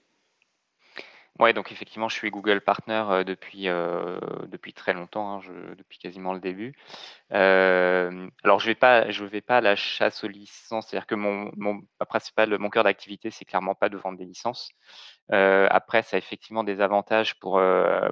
[1.39, 5.41] Ouais, donc effectivement, je suis Google Partner euh, depuis, euh, depuis très longtemps, hein,
[5.77, 6.75] depuis quasiment le début.
[7.33, 11.51] Euh, alors, je vais pas, vais pas à la chasse aux licences, c'est-à-dire que mon,
[11.57, 11.81] mon
[12.59, 14.69] mon cœur d'activité, c'est clairement pas de vendre des licences.
[15.29, 17.59] après, ça a effectivement des avantages pour,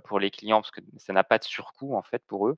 [0.06, 2.58] pour les clients parce que ça n'a pas de surcoût en fait pour eux.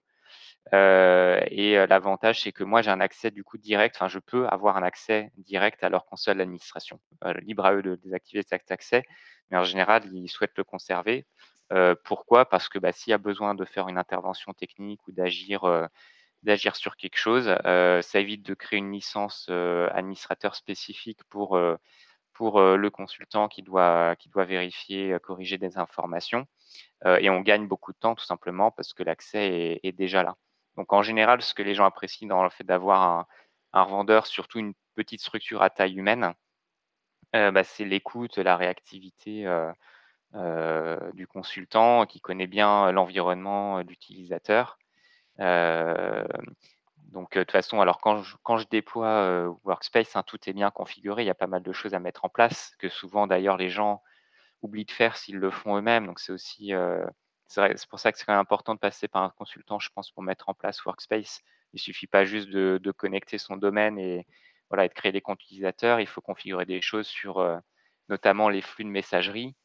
[0.71, 4.77] Et l'avantage, c'est que moi, j'ai un accès du coup direct, enfin, je peux avoir
[4.77, 6.99] un accès direct à leur console d'administration.
[7.41, 9.03] libre à eux de désactiver cet accès,
[9.51, 11.27] mais en général, ils souhaitent le conserver.
[12.05, 12.45] pourquoi?
[12.49, 15.89] Parce que bah, s'il y a besoin de faire une intervention technique ou d'agir
[16.43, 21.59] d'agir sur quelque chose, ça évite de créer une licence administrateur spécifique pour
[22.33, 26.47] pour le consultant qui doit qui doit vérifier, corriger des informations.
[27.05, 30.37] et on gagne beaucoup de temps tout simplement parce que l'accès est, déjà là.
[30.77, 33.27] Donc en général, ce que les gens apprécient dans le fait d'avoir
[33.73, 36.33] un, revendeur, surtout une petite structure à taille humaine,
[37.35, 39.71] euh, bah, c'est l'écoute, la réactivité euh,
[40.35, 44.77] euh, du consultant qui connaît bien l'environnement d'utilisateur.
[45.37, 50.71] donc, de toute façon, alors quand je, quand je déploie Workspace, hein, tout est bien
[50.71, 51.23] configuré.
[51.23, 53.69] Il y a pas mal de choses à mettre en place, que souvent d'ailleurs les
[53.69, 54.01] gens
[54.61, 56.07] oublient de faire s'ils le font eux-mêmes.
[56.07, 56.73] Donc, c'est aussi
[57.53, 60.11] c'est pour ça que c'est quand même important de passer par un consultant, je pense,
[60.11, 61.41] pour mettre en place Workspace.
[61.73, 64.27] Il suffit pas juste de, de connecter son domaine et,
[64.69, 65.99] voilà, et de créer des comptes utilisateurs.
[65.99, 67.57] Il faut configurer des choses sur euh,
[68.09, 69.55] notamment les flux de messagerie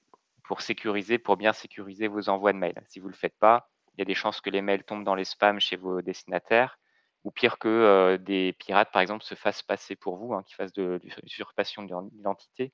[0.44, 2.82] pour sécuriser, pour bien sécuriser vos envois de mails.
[2.88, 5.04] Si vous ne le faites pas, il y a des chances que les mails tombent
[5.04, 6.78] dans les spams chez vos destinataires,
[7.24, 10.54] ou pire que euh, des pirates, par exemple, se fassent passer pour vous, hein, qui
[10.54, 12.72] fassent de, de l'usurpation d'identité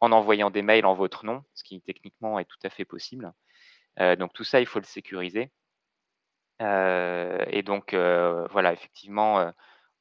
[0.00, 3.32] en envoyant des mails en votre nom, ce qui techniquement est tout à fait possible.
[4.00, 5.50] Euh, donc tout ça, il faut le sécuriser.
[6.60, 9.52] et donc voilà, effectivement,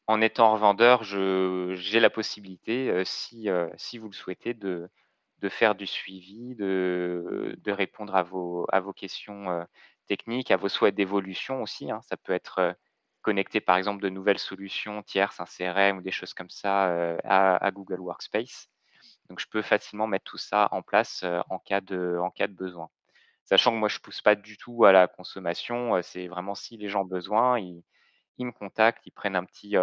[0.08, 4.90] en étant revendeur, j'ai la possibilité, si, si vous le souhaitez, de,
[5.40, 9.66] de faire du suivi, de, de répondre à vos, à vos questions
[10.08, 11.92] techniques, à vos souhaits d'évolution aussi.
[11.92, 12.02] Hein.
[12.04, 12.76] Ça peut être
[13.22, 17.72] connecter par exemple de nouvelles solutions tierces, un CRM ou des choses comme ça à,
[17.72, 18.70] Google Workspace.
[19.30, 22.54] Donc je peux facilement mettre tout ça en place en, cas de, en cas de
[22.54, 22.90] besoin.
[23.46, 26.90] Sachant que moi je pousse pas du tout à la consommation, c'est vraiment si les
[26.90, 27.84] gens ont besoin, ils,
[28.40, 29.76] me contactent, ils prennent un petit,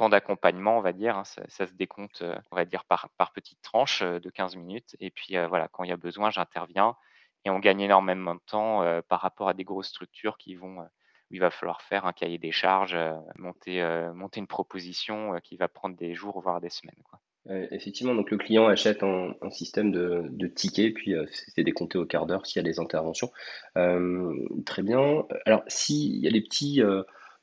[0.00, 1.18] temps d'accompagnement, on va dire.
[1.18, 1.24] Hein.
[1.24, 4.96] ça, se décompte, on va dire, par, par petites tranches euh, de 15 minutes.
[4.98, 6.96] Et puis voilà, quand il y a besoin, j'interviens.
[7.44, 10.86] Et on gagne énormément de temps par rapport à des grosses structures qui vont, où
[11.30, 12.96] il va falloir faire un cahier des charges,
[13.36, 17.02] monter, une proposition qui va prendre des jours, voire des semaines.
[17.48, 21.14] Effectivement, donc le client achète un, système de, de tickets, puis
[21.54, 23.30] c'est décompté au quart d'heure s'il y a des interventions.
[24.66, 25.24] très bien.
[25.46, 26.82] Alors, s'il y a des petits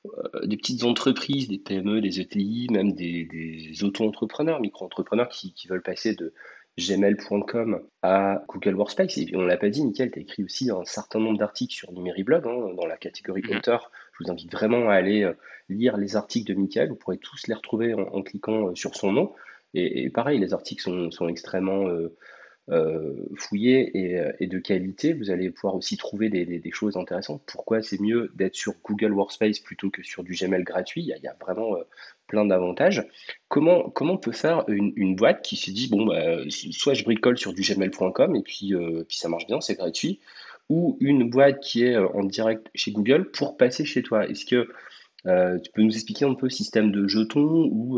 [0.05, 6.15] euh, des petites entreprises, des PME, des ETI, même des, auto-entrepreneurs, micro-entrepreneurs qui, veulent passer
[6.15, 6.33] de
[6.77, 9.17] gmail.com à Google Workspace.
[9.17, 11.73] Et on ne l'a pas dit, Nickel, tu as écrit aussi un certain nombre d'articles
[11.73, 13.57] sur Numériblog hein, dans la catégorie mm-hmm.
[13.57, 13.91] auteur.
[14.13, 15.33] Je vous invite vraiment à aller euh,
[15.69, 16.89] lire les articles de Michael.
[16.89, 19.33] Vous pourrez tous les retrouver en, cliquant euh, sur son nom.
[19.77, 21.87] Et, pareil, les articles sont, extrêmement
[22.69, 27.41] euh, fouillé euh, et, de qualité, vous allez pouvoir aussi trouver des, choses intéressantes.
[27.45, 31.01] Pourquoi c'est mieux d'être sur Google Workspace plutôt que sur du Gmail gratuit?
[31.01, 31.83] Il y a, vraiment euh,
[32.27, 33.07] plein d'avantages.
[33.47, 37.53] Comment, comment peut faire une, boîte qui se dit, bon, bah, soit je bricole sur
[37.53, 38.73] du gmail.com et puis,
[39.07, 40.19] puis ça marche bien, c'est gratuit,
[40.67, 44.27] ou une boîte qui est en direct chez Google pour passer chez toi?
[44.27, 44.67] Est-ce que
[45.23, 47.97] tu peux nous expliquer un peu le système de jetons ou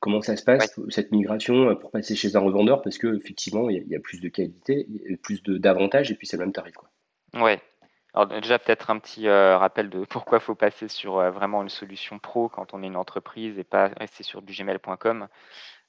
[0.00, 3.86] Comment ça se passe, cette migration, euh, pour passer chez un revendeur Parce qu'effectivement, il
[3.88, 4.86] y, a plus de qualité,
[5.22, 6.74] plus d'avantages, et puis c'est le même tarif.
[6.74, 6.90] Quoi.
[7.34, 7.60] Ouais.
[8.12, 11.62] Alors déjà, peut-être un petit euh, rappel de pourquoi il faut passer sur euh, vraiment
[11.62, 15.28] une solution pro quand on est une entreprise et pas rester sur du gmail.com.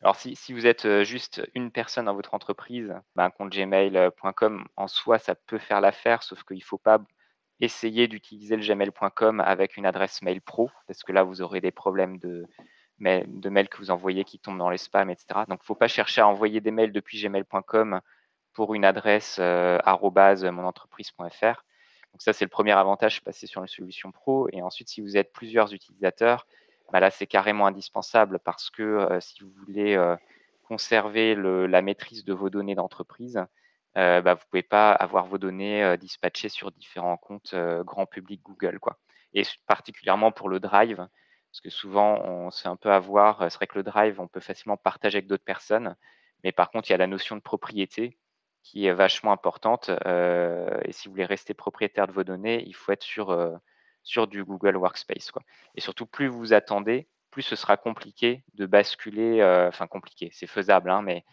[0.02, 4.66] Alors si, si, vous êtes juste une personne dans votre entreprise, ben, un compte gmail.com
[4.76, 7.00] en soi, ça peut faire l'affaire, sauf qu'il ne faut pas
[7.60, 11.72] essayer d'utiliser le gmail.com avec une adresse mail pro, parce que là, vous aurez des
[11.72, 12.46] problèmes de,
[13.00, 15.28] de mails que vous envoyez qui tombent dans les spams, etc.
[15.48, 18.02] Donc, il ne faut pas chercher à envoyer des mails depuis gmail.com
[18.58, 21.64] pour une adresse euh, monentreprise.fr.
[22.12, 24.50] Donc ça, c'est le premier avantage, passer sur une solution pro.
[24.52, 26.48] Et ensuite, si vous êtes plusieurs utilisateurs,
[26.92, 30.16] bah là, c'est carrément indispensable parce que euh, si vous voulez euh,
[30.64, 33.40] conserver la maîtrise de vos données d'entreprise,
[33.94, 37.56] bah, vous ne pouvez pas avoir vos données dispatchées sur différents comptes
[37.86, 38.80] grand public Google.
[38.80, 38.98] Quoi.
[39.34, 41.08] et particulièrement pour le drive,
[41.58, 44.40] parce que souvent on sait un peu avoir, c'est vrai que le drive, on peut
[44.40, 45.96] facilement partager avec d'autres personnes,
[46.44, 48.20] mais par contre, il y a la notion de propriété
[48.62, 49.90] qui est vachement importante.
[49.90, 53.36] et si vous voulez rester propriétaire de vos données, il faut être sur,
[54.04, 55.32] sur du Google Workspace.
[55.74, 60.92] Et surtout, plus vous attendez, plus ce sera compliqué de basculer, enfin compliqué, c'est faisable,
[60.92, 61.26] hein, mais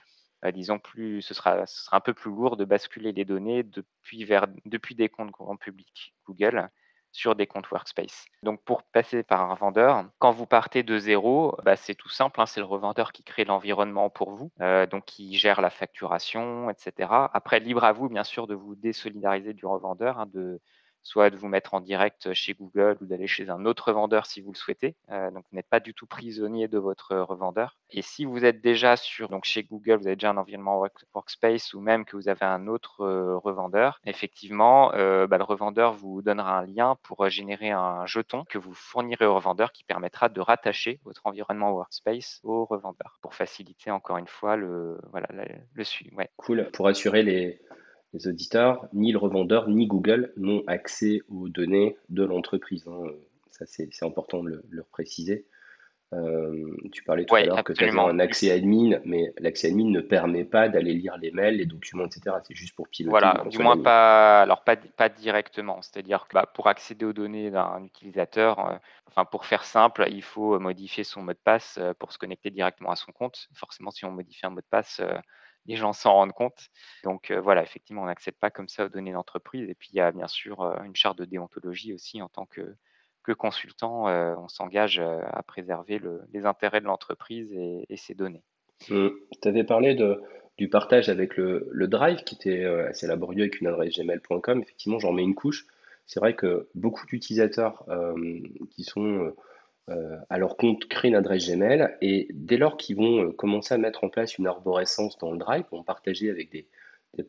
[0.54, 4.26] disons plus, ce sera, ce sera un peu plus lourd de basculer les données depuis,
[4.64, 6.70] depuis des comptes grand public Google
[7.14, 8.26] sur des comptes Workspace.
[8.42, 12.40] Donc pour passer par un vendeur, quand vous partez de zéro, bah, c'est tout simple,
[12.40, 16.68] hein, c'est le revendeur qui crée l'environnement pour vous, euh, donc qui gère la facturation,
[16.70, 17.30] etc.
[17.32, 20.60] Après, libre à vous bien sûr de vous désolidariser du revendeur, hein, de
[21.04, 24.40] soit de vous mettre en direct chez Google ou d'aller chez un autre vendeur si
[24.40, 24.96] vous le souhaitez.
[25.10, 27.76] Euh, donc, vous n'êtes pas du tout prisonnier de votre revendeur.
[27.90, 30.82] Et si vous êtes déjà sur, donc chez Google, vous avez déjà un environnement
[31.14, 35.92] Workspace ou même que vous avez un autre euh, revendeur, effectivement, euh, bah, le revendeur
[35.92, 40.30] vous donnera un lien pour générer un jeton que vous fournirez au revendeur qui permettra
[40.30, 45.28] de rattacher votre environnement Workspace au revendeur pour faciliter encore une fois le, voilà,
[45.74, 46.10] le, suivi.
[46.36, 46.70] Cool.
[46.72, 47.60] Pour assurer les,
[48.14, 52.86] les auditeurs, ni le revendeur, ni Google n'ont accès aux données de l'entreprise.
[52.86, 53.10] Hein.
[53.50, 55.46] Ça, c'est important de le, préciser.
[56.12, 59.90] Euh, tu parlais tout à l'heure que tu avais un accès admin, mais l'accès admin
[59.90, 62.36] ne permet pas d'aller lire les mails, les documents, etc.
[62.46, 63.10] C'est juste pour piloter.
[63.10, 65.82] Voilà, du moins pas, alors pas, pas directement.
[65.82, 68.76] C'est-à-dire que bah, pour accéder aux données d'un utilisateur, euh,
[69.08, 72.50] enfin pour faire simple, il faut modifier son mot de passe euh, pour se connecter
[72.50, 73.48] directement à son compte.
[73.54, 75.00] Forcément, si on modifie un mot de passe,
[75.66, 76.68] les gens s'en rendent compte.
[77.02, 79.68] Donc voilà, effectivement, on n'accède pas comme ça aux données d'entreprise.
[79.68, 82.76] Et puis il y a bien sûr une charte de déontologie aussi en tant que,
[83.22, 84.06] que consultant.
[84.06, 86.00] on s'engage à préserver
[86.32, 88.44] les intérêts de l'entreprise et, ses données.
[88.80, 89.12] Tu
[89.44, 89.96] avais parlé
[90.58, 94.60] du partage avec le, Drive qui était assez laborieux avec une adresse gmail.com.
[94.60, 95.66] Effectivement, j'en mets une couche.
[96.06, 97.84] C'est vrai que beaucoup d'utilisateurs
[98.70, 99.36] qui sont euh,
[99.88, 103.78] à leur compte créer une adresse Gmail et dès lors qu'ils vont euh, commencer à
[103.78, 106.66] mettre en place une arborescence dans le Drive, vont partager avec des,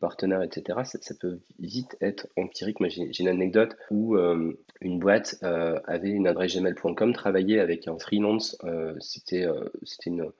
[0.00, 2.80] partenaires, etc., ça, peut vite être empirique.
[2.80, 7.96] Moi, j'ai une anecdote où euh, une boîte avait une adresse gmail.com, travaillait avec un
[7.96, 8.58] freelance,
[8.98, 9.46] c'était
[10.06, 10.32] une,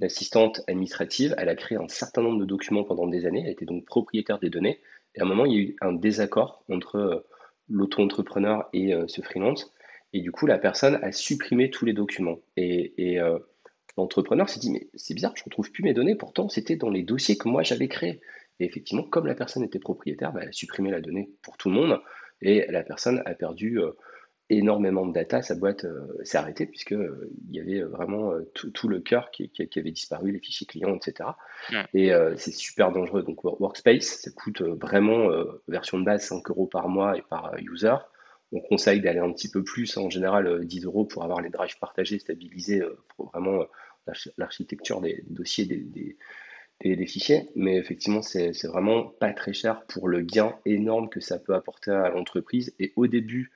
[0.00, 3.66] assistante administrative, elle a créé un certain nombre de documents pendant des années, elle était
[3.66, 4.80] donc propriétaire des données,
[5.14, 7.26] et à un moment, il y a eu un désaccord entre
[7.68, 9.74] l'auto-entrepreneur et ce freelance,
[10.12, 12.38] et du coup, la personne a supprimé tous les documents.
[12.56, 13.38] Et, euh,
[13.96, 16.90] l'entrepreneur s'est dit, mais c'est bizarre, je ne retrouve plus mes données, pourtant c'était dans
[16.90, 18.20] les dossiers que moi j'avais créés.
[18.60, 21.70] Et effectivement, comme la personne était propriétaire, bah, elle a supprimé la donnée pour tout
[21.70, 22.00] le monde,
[22.42, 23.92] et la personne a perdu euh,
[24.50, 27.10] énormément de data, sa boîte euh, s'est arrêtée, puisqu'il
[27.48, 31.30] il y avait vraiment tout, le cœur qui, avait disparu, les fichiers clients, etc.
[31.94, 33.22] Et c'est super dangereux.
[33.22, 35.30] Donc Workspace, ça coûte vraiment,
[35.68, 37.96] version de base, 5 euros par mois et par user
[38.52, 41.50] on conseille d'aller un petit peu plus, en général 10 euh, euros pour avoir les
[41.50, 47.48] drives partagés, stabilisés, euh, pour vraiment euh, l'architecture des, dossiers, des, fichiers.
[47.56, 51.90] Mais effectivement, c'est vraiment pas très cher pour le gain énorme que ça peut apporter
[51.90, 52.74] à l'entreprise.
[52.78, 53.50] Et au début,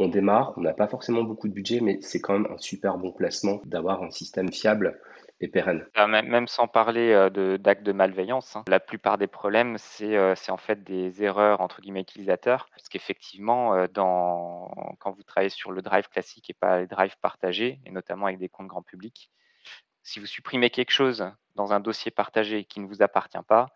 [0.00, 2.98] on démarre, on n'a pas forcément beaucoup de budget, mais c'est quand même un super
[2.98, 4.98] bon placement d'avoir un système fiable
[5.94, 8.64] Ah, même sans parler euh, d'actes de, malveillance, hein.
[8.66, 12.66] la plupart des problèmes, euh, c'est en fait des erreurs entre guillemets utilisateurs.
[12.70, 17.78] Parce qu'effectivement, euh, quand vous travaillez sur le drive classique et pas les drives partagés,
[17.86, 19.30] et notamment avec des comptes grand public,
[20.02, 23.68] si vous supprimez quelque chose dans un dossier partagé qui ne vous appartient pas,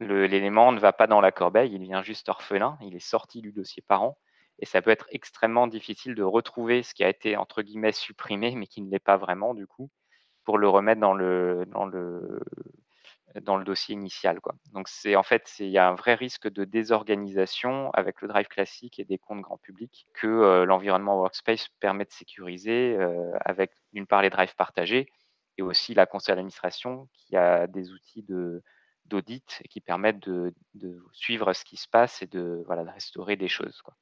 [0.00, 3.52] l'élément ne va pas dans la corbeille, il vient juste orphelin, il est sorti du
[3.52, 4.18] dossier parent.
[4.58, 8.54] Et ça peut être extrêmement difficile de retrouver ce qui a été entre guillemets supprimé,
[8.54, 9.90] mais qui ne l'est pas vraiment du coup
[10.44, 12.40] pour le remettre dans le, dans le,
[13.40, 14.40] dans le dossier initial.
[14.40, 14.54] Quoi.
[14.72, 18.48] Donc, c'est en fait, il y a un vrai risque de désorganisation avec le Drive
[18.48, 23.72] classique et des comptes grand public que euh, l'environnement Workspace permet de sécuriser euh, avec
[23.92, 25.08] d'une part les drives partagés
[25.58, 28.62] et aussi la conseil d'administration qui a des outils de
[29.06, 33.34] d'audit qui permettent de, de, suivre ce qui se passe et de, voilà, de restaurer
[33.34, 33.82] des choses.
[33.82, 33.94] Quoi.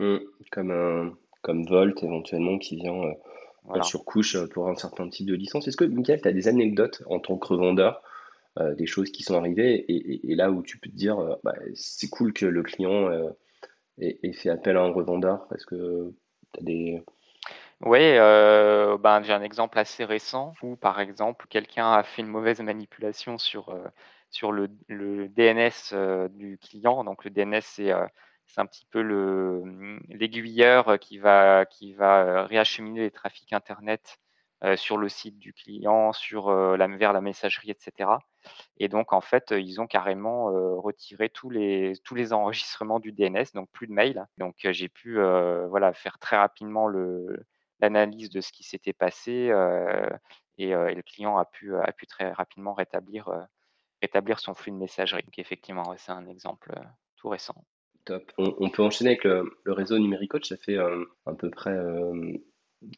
[0.00, 0.18] Mmh,
[0.50, 3.12] comme, comme Volt éventuellement qui vient euh,
[3.82, 5.68] sur couche euh, pour un certain type de licence.
[5.68, 8.02] Est-ce que, Michael, tu as des anecdotes en tant que revendeur,
[8.58, 11.54] euh, des choses qui sont arrivées, et, là où tu peux te dire, euh, bah,
[11.74, 13.10] c'est cool que le client
[13.98, 16.12] ait, fait appel à un revendeur Est-ce que
[16.52, 17.02] tu as des...
[17.84, 22.60] Oui, ben, j'ai un exemple assez récent où, par exemple, quelqu'un a fait une mauvaise
[22.60, 23.76] manipulation sur,
[24.30, 27.02] sur le, le DNS du client.
[27.02, 27.92] Donc, le DNS, c'est
[28.52, 34.18] c'est un petit peu mmh, l'aiguilleur qui va, qui va euh, réacheminer les trafics Internet
[34.64, 38.10] euh, sur le site du client, sur, euh, la, vers la messagerie, etc.
[38.78, 40.46] Et donc, en fait, ils ont carrément
[40.80, 41.94] retiré tous les,
[42.32, 44.26] enregistrements du DNS, donc plus de mails.
[44.38, 45.14] Donc, j'ai pu
[45.68, 46.88] voilà, faire très rapidement
[47.80, 49.52] l'analyse de ce qui s'était passé
[50.58, 53.30] et, le client a pu, a pu très rapidement rétablir,
[54.02, 55.22] rétablir son flux de messagerie.
[55.22, 56.74] Donc, effectivement, c'est un exemple
[57.16, 57.54] tout récent.
[58.04, 58.32] Top.
[58.38, 60.48] On, peut enchaîner avec le, réseau Numéricoach.
[60.48, 61.76] Ça fait à peu près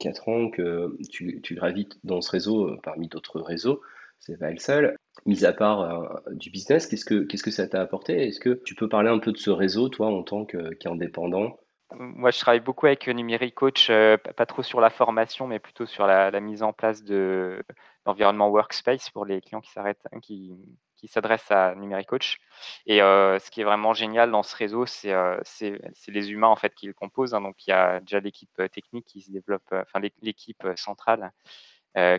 [0.01, 3.83] 4 ans que tu, tu, gravites dans ce réseau parmi d'autres réseaux.
[4.21, 4.97] C'est pas le seul.
[5.27, 8.27] Mis à part du business, qu'est-ce que, qu'est-ce que ça t'a apporté?
[8.27, 11.59] Est-ce que tu peux parler un peu de ce réseau, toi, en tant qu'indépendant?
[11.93, 15.87] Moi, je travaille beaucoup avec Numérique Coach, euh, pas trop sur la formation, mais plutôt
[15.87, 17.63] sur la, mise en place de
[18.07, 20.19] l'environnement workspace pour les clients qui s'arrêtent, hein,
[20.97, 22.39] qui, s'adressent à Numérique Coach.
[22.87, 25.41] Et euh, ce qui est vraiment génial dans ce réseau, c'est euh,
[26.09, 27.35] les humains en fait qui le composent.
[27.35, 27.41] Hein.
[27.41, 31.33] Donc, il y a déjà l'équipe technique qui se développe, enfin l'équipe centrale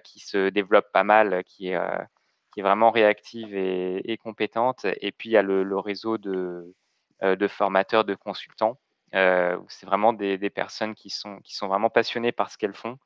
[0.03, 1.79] qui se développe pas mal, qui est
[2.53, 4.85] qui est vraiment réactive et, compétente.
[5.01, 6.73] Et puis il y a le, réseau de,
[7.21, 8.79] de formateurs, de consultants
[9.15, 12.97] euh, c'est vraiment des, personnes qui sont, qui sont vraiment passionnées par ce qu'elles font,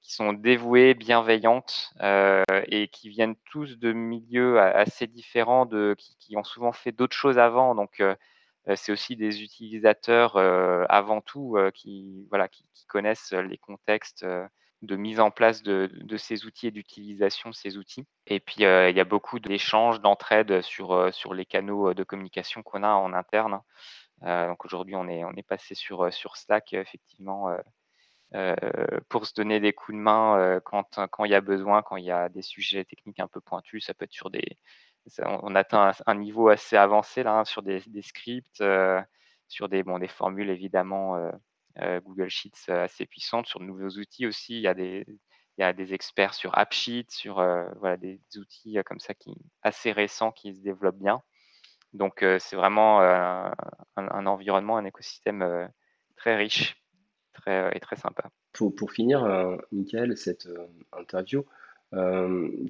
[0.00, 6.44] qui sont dévouées, bienveillantes euh, et qui viennent tous de milieux assez différents, qui, ont
[6.44, 7.74] souvent fait d'autres choses avant.
[7.74, 8.14] Donc, euh,
[8.76, 10.36] c'est aussi des utilisateurs
[10.90, 14.26] avant tout qui, voilà, qui, connaissent les contextes
[14.82, 18.06] de mise en place de, ces outils et d'utilisation de ces outils.
[18.26, 22.82] Et puis, il y a beaucoup d'échanges, d'entraide sur, sur les canaux de communication qu'on
[22.82, 23.62] a en interne.
[24.24, 27.58] Euh, donc aujourd'hui, on est, on est passé sur, euh, sur Slack, effectivement, euh,
[29.08, 32.04] pour se donner des coups de main quand, quand il y a besoin, quand il
[32.04, 33.86] y a des sujets techniques un peu pointus.
[33.86, 34.58] Ça peut être sur des.
[35.24, 38.62] on, atteint un, niveau assez avancé là, hein, sur des, scripts,
[39.48, 41.16] sur des, bon, des formules évidemment
[41.78, 44.56] Google Sheets assez puissantes, sur de nouveaux outils aussi.
[44.56, 45.06] Il y a des,
[45.56, 47.36] il y a des experts sur AppSheet, sur
[47.80, 51.22] voilà, des, outils comme ça qui assez récents qui se développent bien.
[51.94, 55.70] Donc, c'est vraiment un, environnement, un écosystème
[56.16, 56.76] très riche
[57.48, 58.30] très, et très sympa.
[58.52, 59.24] Pour, finir,
[59.72, 60.48] Michael, cette
[60.92, 61.44] interview,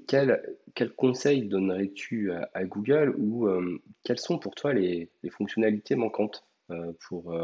[0.06, 3.48] quel, quel, conseil donnerais-tu à, Google ou
[4.04, 6.46] quelles sont pour toi les, les fonctionnalités manquantes
[7.08, 7.34] pour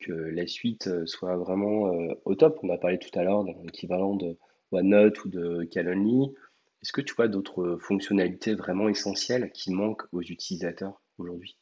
[0.00, 1.90] que la suite soit vraiment
[2.24, 2.58] au top?
[2.62, 4.36] On a parlé tout à l'heure d'un équivalent de
[4.72, 6.34] OneNote ou de Calendly.
[6.82, 11.56] Est-ce que tu vois d'autres fonctionnalités vraiment essentielles qui manquent aux utilisateurs aujourd'hui?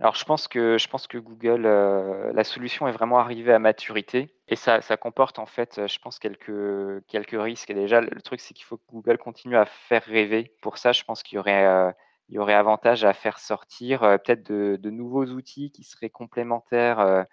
[0.00, 3.58] Alors je pense que je pense que Google, euh, la solution est vraiment arrivée à
[3.58, 7.72] maturité et ça, ça comporte en fait, je pense quelques quelques risques.
[7.72, 10.54] Déjà le truc c'est qu'il faut que Google continue à faire rêver.
[10.62, 11.90] Pour ça, je pense qu'il y aurait euh,
[12.28, 16.10] il y aurait avantage à faire sortir euh, peut-être de, de, nouveaux outils qui seraient
[16.10, 17.26] complémentaires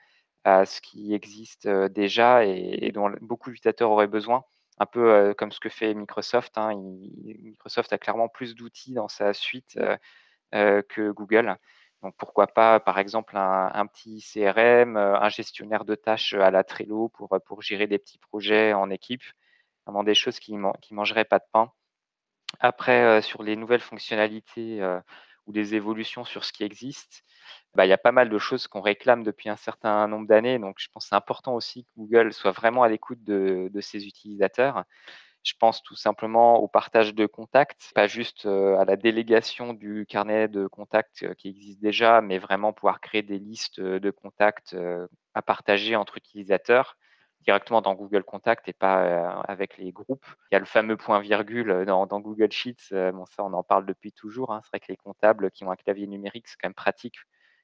[0.45, 4.45] à ce qui existe déjà et, dont beaucoup d'utilisateurs auraient besoin
[4.80, 6.58] un peu euh, comme ce que fait Microsoft.
[6.58, 6.73] Hein.
[6.76, 9.97] Microsoft a clairement plus d'outils dans sa suite euh,
[10.56, 11.58] euh, que Google.
[12.04, 17.10] Donc pourquoi pas, par exemple, un, petit CRM, un gestionnaire de tâches à la Trello
[17.10, 19.24] pour, pour gérer des petits projets en équipe.
[19.86, 21.72] Vraiment des choses qui ne mangeraient pas de pain.
[22.60, 24.82] Après, sur les nouvelles fonctionnalités
[25.48, 27.24] ou des évolutions sur ce qui existe,
[27.76, 30.60] bah, il y a pas mal de choses qu'on réclame depuis un certain nombre d'années.
[30.60, 34.06] Donc, je pense que c'est important aussi que Google soit vraiment à l'écoute de, ses
[34.06, 34.84] utilisateurs.
[35.43, 40.06] Je pense tout simplement au partage de contacts, pas juste euh, à la délégation du
[40.08, 44.73] carnet de contacts euh, qui existe déjà, mais vraiment pouvoir créer des listes de contacts
[44.73, 46.97] euh, à partager entre utilisateurs
[47.41, 50.25] directement dans Google Contact et pas avec les groupes.
[50.49, 52.93] Il y a le fameux point virgule dans, Google Sheets.
[53.12, 54.53] bon, ça, on en parle depuis toujours.
[54.53, 54.62] Hein.
[54.63, 57.17] C'est vrai que les comptables qui ont un clavier numérique, c'est quand même pratique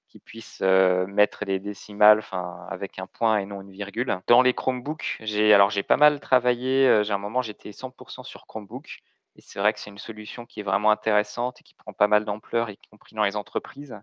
[0.10, 2.24] qui puissent mettre les décimales
[2.70, 4.20] avec un point et non une virgule.
[4.28, 7.04] Dans les Chromebooks, j'ai alors j'ai pas mal travaillé.
[7.04, 9.00] j'ai un moment, j'étais 100% sur Chromebook.
[9.36, 12.08] Et c'est vrai que c'est une solution qui est vraiment intéressante et qui prend pas
[12.08, 13.98] mal d'ampleur, y compris dans les entreprises,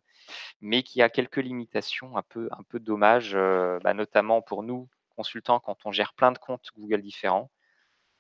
[0.62, 3.36] mais qui a quelques limitations un peu, un dommages,
[3.82, 7.50] bah, notamment pour nous, consultants, quand on gère plein de comptes Google différents.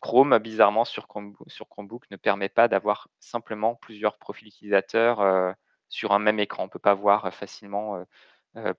[0.00, 5.54] Chrome, bizarrement, sur Chromebook ne permet pas d'avoir simplement plusieurs profils utilisateurs
[5.88, 6.64] sur un même écran.
[6.64, 8.04] On ne peut pas voir facilement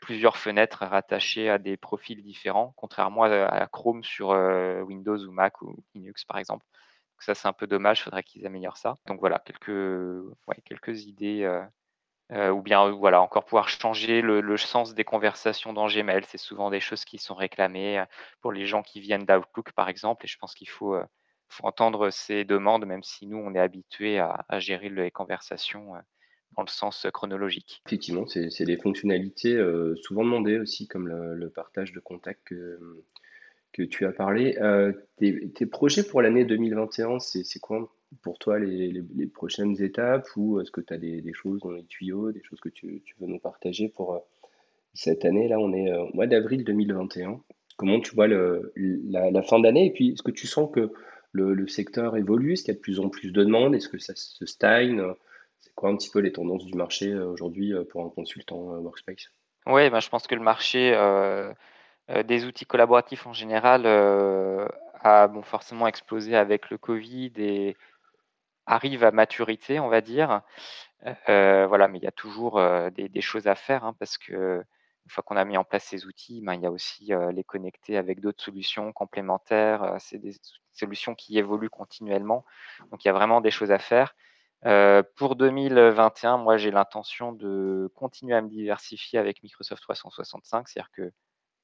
[0.01, 5.75] plusieurs fenêtres rattachées à des profils différents, contrairement à, Chrome sur Windows ou Mac ou
[5.93, 6.65] Linux par exemple.
[7.13, 8.95] Donc ça c'est un peu dommage, il faudrait qu'ils améliorent ça.
[9.05, 10.23] Donc voilà, quelques,
[10.65, 11.47] quelques idées.
[12.31, 16.23] ou bien voilà, encore pouvoir changer le, sens des conversations dans Gmail.
[16.27, 18.03] C'est souvent des choses qui sont réclamées
[18.41, 20.25] pour les gens qui viennent d'Outlook par exemple.
[20.25, 20.97] Et je pense qu'il faut,
[21.63, 25.93] entendre ces demandes, même si nous on est habitué à, à gérer les conversations
[26.55, 27.81] dans le sens chronologique.
[27.85, 32.79] Effectivement, c'est des fonctionnalités euh, souvent demandées aussi, comme le, partage de contacts que,
[33.73, 34.57] que tu as parlé.
[34.59, 40.27] Euh, tes, projets pour l'année 2021, c'est quoi pour toi les, les- prochaines étapes?
[40.35, 43.15] Ou est-ce que tu as des, choses dans les tuyaux, des choses que tu, tu
[43.19, 44.19] veux nous partager pour euh,
[44.93, 45.47] cette année?
[45.47, 47.39] Là, on est euh, au mois d'avril 2021.
[47.75, 49.85] Comment tu vois le, la, fin d'année?
[49.85, 50.91] Et puis, est-ce que tu sens que
[51.33, 52.53] le secteur évolue?
[52.53, 53.75] Est-ce qu'il y a de plus en plus de demandes?
[53.75, 55.03] Est-ce que ça se stagne?
[55.59, 58.73] C'est quoi un petit peu les tendances du marché euh, aujourd'hui euh, pour un consultant
[58.73, 59.31] euh, Workspace?
[59.65, 60.91] Oui, ben, je pense que le marché
[62.25, 67.75] des outils collaboratifs en général a forcément explosé avec le Covid et
[68.65, 70.41] arrive à maturité, on va dire.
[71.27, 75.11] Voilà, mais il y a toujours des, des, choses à faire hein, parce que une
[75.11, 77.97] fois qu'on a mis en place ces outils, ben, il y a aussi les connecter
[77.97, 79.97] avec d'autres solutions complémentaires.
[79.99, 80.37] c'est des
[80.71, 82.45] solutions qui évoluent continuellement.
[82.89, 84.15] Donc il y a vraiment des choses à faire.
[85.15, 90.67] Pour 2021, moi, j'ai l'intention de continuer à me diversifier avec Microsoft 365.
[90.67, 91.11] C'est-à-dire que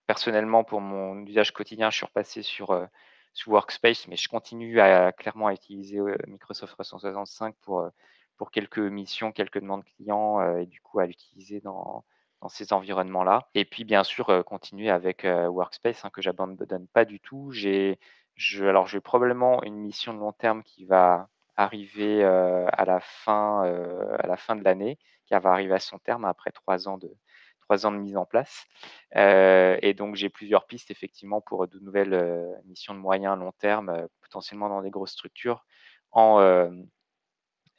[0.08, 2.88] personnellement, pour mon usage quotidien, je suis repassé sur,
[3.34, 7.90] sur Workspace, mais je continue à, clairement à utiliser euh, Microsoft 365 pour,
[8.38, 12.06] pour quelques missions, quelques demandes clients et du coup à l'utiliser dans,
[12.42, 13.50] dans ces environnements-là.
[13.56, 17.52] Et puis, bien sûr, continuer avec Workspace hein, que j'abandonne pas du tout.
[17.52, 18.00] J'ai,
[18.60, 23.64] alors, j'ai probablement une mission de long terme qui va arriver à, la fin,
[24.20, 27.12] à la fin de l'année, qui va arriver à son terme après trois ans de,
[27.62, 28.66] trois ans de mise en place.
[29.16, 34.70] et donc, j'ai plusieurs pistes effectivement pour de nouvelles missions de moyen long terme, potentiellement
[34.70, 35.66] dans des grosses structures
[36.12, 36.72] en,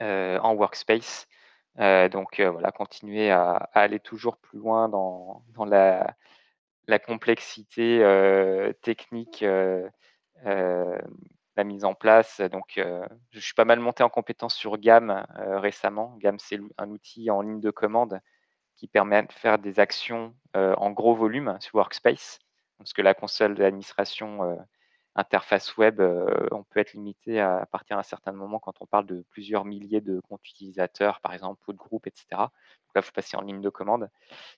[0.01, 1.27] en workspace.
[1.77, 6.15] donc voilà, continuer à, aller toujours plus loin dans, dans la,
[6.87, 8.01] la, complexité
[8.83, 9.45] technique
[11.57, 12.41] la mise en place.
[12.41, 16.17] Donc, euh, je suis pas mal monté en compétence sur GAM euh, récemment.
[16.19, 18.21] GAM, c'est un outil en ligne de commande
[18.77, 22.41] qui permet de faire des actions euh, en gros volume sur Workspace.
[22.79, 24.59] Parce que la console d'administration
[25.15, 26.01] interface web,
[26.51, 30.01] on peut être limité à, partir d'un certain moment quand on parle de plusieurs milliers
[30.01, 32.27] de comptes utilisateurs, par exemple, ou de groupes, etc.
[32.31, 32.51] Donc
[32.97, 34.11] là, il faut passer en ligne de commande.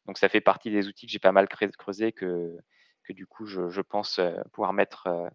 [0.07, 2.57] Donc ça fait partie des outils que j'ai pas mal creusé, que,
[3.05, 4.18] que du coup, je, je pense
[4.51, 5.30] pouvoir mettre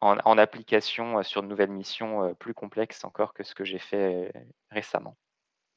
[0.00, 3.78] en, application euh, sur de nouvelles missions euh, plus complexes encore que ce que j'ai
[3.78, 4.40] fait euh,
[4.70, 5.16] récemment.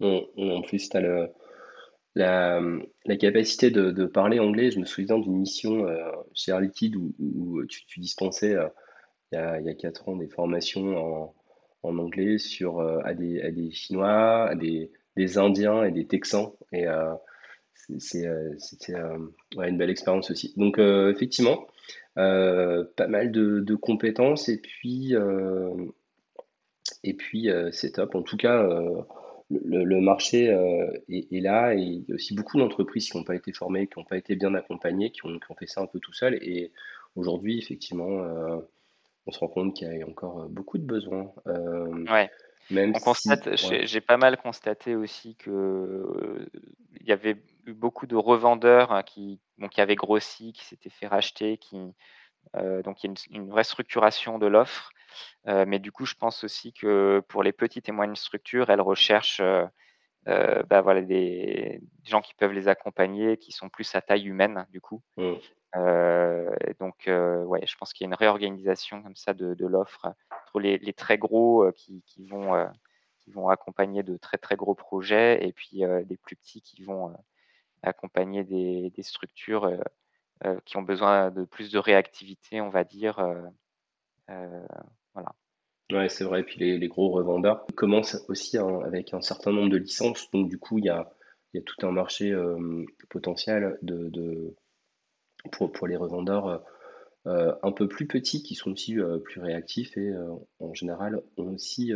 [0.02, 1.30] en plus, tu as le,
[2.16, 2.62] la,
[3.20, 4.72] capacité de, parler anglais.
[4.72, 5.86] Je me souviens d'une mission
[6.34, 8.56] chez Air Liquide où, tu, dispensais
[9.32, 11.34] il, y a, il y a 4 ans des formations
[11.84, 14.92] en, anglais sur, à, des, Chinois, à des,
[15.38, 16.52] Indiens et des Texans.
[16.74, 16.86] Et
[17.98, 18.96] c'était
[19.56, 20.54] une belle expérience aussi.
[20.58, 21.77] Donc, effectivement, euh,
[22.18, 25.86] pas mal de, compétences et puis, euh,
[27.04, 28.16] et puis euh, c'est top.
[28.16, 28.68] En tout cas,
[29.50, 30.46] le, marché
[31.10, 34.00] est, là et il y a aussi beaucoup d'entreprises qui n'ont pas été formées, qui
[34.00, 36.36] n'ont pas été bien accompagnées, qui ont, fait ça un peu tout seul.
[36.42, 36.72] Et
[37.16, 38.24] aujourd'hui, effectivement,
[39.26, 41.32] on se rend compte qu'il y a encore beaucoup de besoins.
[42.70, 46.50] Même on constate, j'ai pas mal constaté aussi que
[47.00, 49.40] il y avait eu beaucoup de revendeurs hein, qui,
[49.72, 51.78] qui avaient grossi, qui s'étaient fait racheter, qui,
[52.56, 54.92] euh, donc il y a une, vraie structuration de l'offre.
[55.48, 58.82] Euh, mais du coup, je pense aussi que pour les petites et moyennes structures, elles
[58.82, 64.28] recherchent euh, bah, voilà, des, gens qui peuvent les accompagner, qui sont plus à taille
[64.28, 65.02] humaine, du coup.
[65.16, 65.34] Mmh.
[65.74, 70.94] Donc, ouais, je pense qu'il y a une réorganisation comme ça de, l'offre entre les,
[70.94, 72.70] très gros qui, vont,
[73.20, 77.14] qui vont accompagner de très très gros projets et puis des plus petits qui vont
[77.84, 79.70] accompagner des, structures
[80.46, 83.18] euh, qui ont besoin de plus de réactivité, on va dire.
[83.18, 83.42] Euh,
[84.30, 84.68] euh,
[85.14, 85.34] voilà.
[85.92, 86.44] Ouais, c'est vrai.
[86.44, 90.30] Puis les, gros revendeurs commencent aussi avec un certain nombre de licences.
[90.32, 91.12] Donc, du coup, il y a,
[91.56, 92.36] y a tout un marché
[93.10, 94.56] potentiel de,
[95.52, 96.64] pour, pour les revendeurs
[97.26, 98.96] un peu plus petits qui sont aussi
[99.26, 100.14] plus réactifs et
[100.60, 101.92] en général ont aussi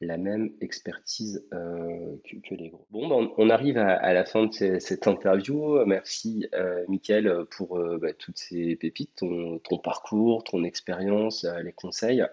[0.00, 2.86] la même expertise euh, que, les gros.
[2.90, 5.84] Bon, ben, on arrive à, la fin de cette interview.
[5.84, 11.72] Merci, euh, Mickaël, pour euh, bah, toutes ces pépites, ton, parcours, ton expérience, euh, les
[11.72, 12.24] conseils.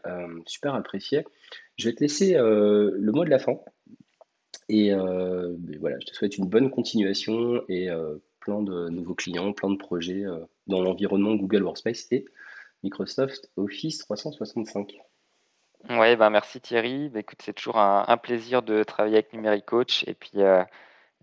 [0.46, 1.26] super apprécié.
[1.78, 3.60] Je vais te laisser le mot de la fin.
[4.70, 7.90] Et voilà, je te souhaite une bonne continuation et
[8.48, 10.24] de nouveaux clients, plein de projets
[10.68, 12.26] dans l'environnement Google Workspace et
[12.84, 14.98] Microsoft Office 365.
[15.90, 17.12] Ouais, ben merci Thierry.
[17.16, 20.04] Écoute, c'est toujours un, plaisir de travailler avec Numérique Coach.
[20.08, 20.62] Et puis euh,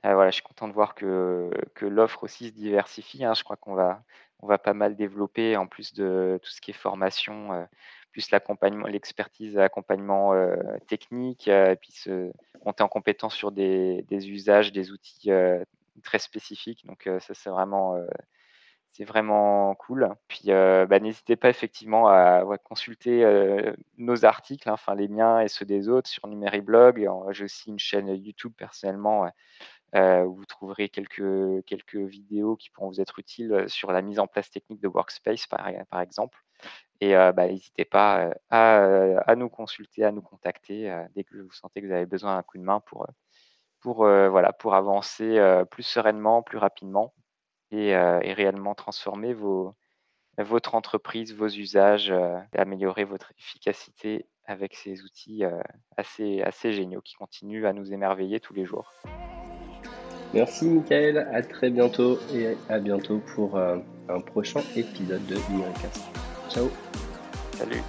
[0.07, 1.51] euh, voilà, je suis content de voir que,
[1.83, 3.25] l'offre aussi se diversifie.
[3.25, 3.35] hein.
[3.35, 4.03] Je crois qu'on va,
[4.59, 7.65] pas mal développer en plus de tout ce qui est formation, euh,
[8.13, 10.33] plus l'accompagnement, l'expertise, l'accompagnement
[10.87, 12.31] technique, et puis se
[12.65, 15.31] monter en compétence sur des usages, des outils
[16.03, 16.85] très spécifiques.
[16.87, 17.97] Donc ça, c'est vraiment
[19.03, 20.09] vraiment cool.
[20.29, 23.25] Puis bah, n'hésitez pas effectivement à consulter
[23.99, 27.09] nos articles, hein, enfin les miens et ceux des autres sur Numériblog.
[27.31, 29.29] J'ai aussi une chaîne YouTube personnellement
[29.95, 34.29] où vous trouverez quelques, quelques vidéos qui pourront vous être utiles sur la mise en
[34.29, 36.39] place technique de Workspace par, exemple.
[37.01, 41.87] Et bah, n'hésitez pas à, nous consulter, à nous contacter dès que vous sentez que
[41.87, 43.09] vous avez besoin d'un coup de main pour,
[43.85, 45.39] pour, voilà, pour avancer
[45.71, 47.13] plus sereinement, plus rapidement
[47.71, 49.75] et, réellement transformer vos,
[50.39, 55.43] votre entreprise, vos usages, et améliorer votre efficacité avec ces outils
[55.99, 58.91] assez, assez géniaux qui continuent à nous émerveiller tous les jours.
[60.33, 66.09] Merci Michael, à très bientôt et à bientôt pour un prochain épisode de Numéricast.
[66.49, 66.71] Ciao
[67.53, 67.83] Salut